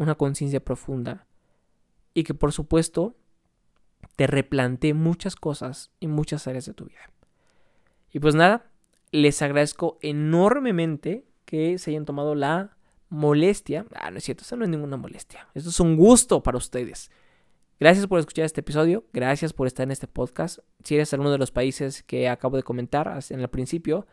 una 0.00 0.14
conciencia 0.14 0.64
profunda 0.64 1.26
y 2.14 2.24
que 2.24 2.32
por 2.32 2.52
supuesto 2.52 3.14
te 4.20 4.26
replantee 4.26 4.92
muchas 4.92 5.34
cosas 5.34 5.92
y 5.98 6.06
muchas 6.06 6.46
áreas 6.46 6.66
de 6.66 6.74
tu 6.74 6.84
vida. 6.84 7.10
Y 8.12 8.20
pues 8.20 8.34
nada, 8.34 8.70
les 9.12 9.40
agradezco 9.40 9.98
enormemente 10.02 11.24
que 11.46 11.78
se 11.78 11.90
hayan 11.90 12.04
tomado 12.04 12.34
la 12.34 12.76
molestia. 13.08 13.86
Ah, 13.94 14.10
no 14.10 14.18
es 14.18 14.24
cierto, 14.24 14.42
eso 14.42 14.56
no 14.56 14.64
es 14.64 14.68
ninguna 14.68 14.98
molestia. 14.98 15.48
Esto 15.54 15.70
es 15.70 15.80
un 15.80 15.96
gusto 15.96 16.42
para 16.42 16.58
ustedes. 16.58 17.10
Gracias 17.78 18.06
por 18.06 18.18
escuchar 18.18 18.44
este 18.44 18.60
episodio, 18.60 19.06
gracias 19.14 19.54
por 19.54 19.66
estar 19.66 19.84
en 19.84 19.90
este 19.90 20.06
podcast. 20.06 20.58
Si 20.84 20.96
eres 20.96 21.14
alguno 21.14 21.30
de 21.30 21.38
los 21.38 21.50
países 21.50 22.02
que 22.02 22.28
acabo 22.28 22.58
de 22.58 22.62
comentar 22.62 23.20
en 23.30 23.40
el 23.40 23.48
principio, 23.48 24.06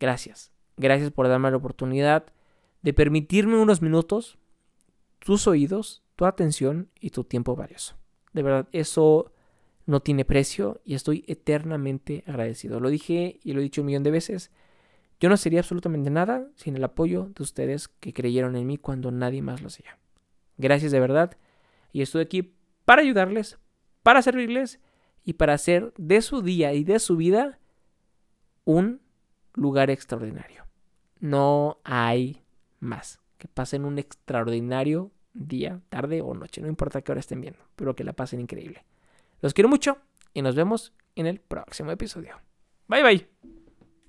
gracias. 0.00 0.50
Gracias 0.76 1.12
por 1.12 1.28
darme 1.28 1.52
la 1.52 1.58
oportunidad 1.58 2.26
de 2.82 2.92
permitirme 2.92 3.58
unos 3.58 3.80
minutos 3.80 4.40
tus 5.20 5.46
oídos, 5.46 6.02
tu 6.16 6.24
atención 6.24 6.90
y 6.98 7.10
tu 7.10 7.22
tiempo 7.22 7.54
valioso. 7.54 7.94
De 8.32 8.42
verdad, 8.42 8.68
eso 8.72 9.32
no 9.86 10.00
tiene 10.00 10.24
precio 10.24 10.80
y 10.84 10.94
estoy 10.94 11.24
eternamente 11.26 12.22
agradecido. 12.26 12.80
Lo 12.80 12.90
dije 12.90 13.40
y 13.42 13.52
lo 13.52 13.60
he 13.60 13.64
dicho 13.64 13.82
un 13.82 13.88
millón 13.88 14.02
de 14.02 14.10
veces. 14.10 14.50
Yo 15.18 15.28
no 15.28 15.36
sería 15.36 15.60
absolutamente 15.60 16.10
nada 16.10 16.46
sin 16.56 16.76
el 16.76 16.84
apoyo 16.84 17.30
de 17.34 17.42
ustedes 17.42 17.88
que 17.88 18.12
creyeron 18.12 18.56
en 18.56 18.66
mí 18.66 18.78
cuando 18.78 19.10
nadie 19.10 19.42
más 19.42 19.60
lo 19.60 19.66
hacía. 19.66 19.98
Gracias 20.56 20.92
de 20.92 21.00
verdad. 21.00 21.36
Y 21.92 22.02
estoy 22.02 22.22
aquí 22.22 22.54
para 22.84 23.02
ayudarles, 23.02 23.58
para 24.02 24.22
servirles 24.22 24.80
y 25.24 25.34
para 25.34 25.54
hacer 25.54 25.92
de 25.96 26.22
su 26.22 26.42
día 26.42 26.72
y 26.72 26.84
de 26.84 26.98
su 26.98 27.16
vida 27.16 27.58
un 28.64 29.00
lugar 29.54 29.90
extraordinario. 29.90 30.66
No 31.18 31.78
hay 31.84 32.42
más. 32.78 33.20
Que 33.38 33.48
pasen 33.48 33.84
un 33.84 33.98
extraordinario 33.98 35.10
día, 35.32 35.80
tarde 35.88 36.20
o 36.20 36.34
noche. 36.34 36.60
No 36.60 36.68
importa 36.68 37.02
qué 37.02 37.12
hora 37.12 37.20
estén 37.20 37.40
viendo, 37.40 37.60
pero 37.76 37.94
que 37.94 38.04
la 38.04 38.12
pasen 38.12 38.40
increíble. 38.40 38.84
Los 39.40 39.54
quiero 39.54 39.68
mucho 39.68 39.98
y 40.34 40.42
nos 40.42 40.54
vemos 40.54 40.92
en 41.16 41.26
el 41.26 41.40
próximo 41.40 41.90
episodio. 41.90 42.40
Bye 42.88 43.02
bye. 43.02 43.59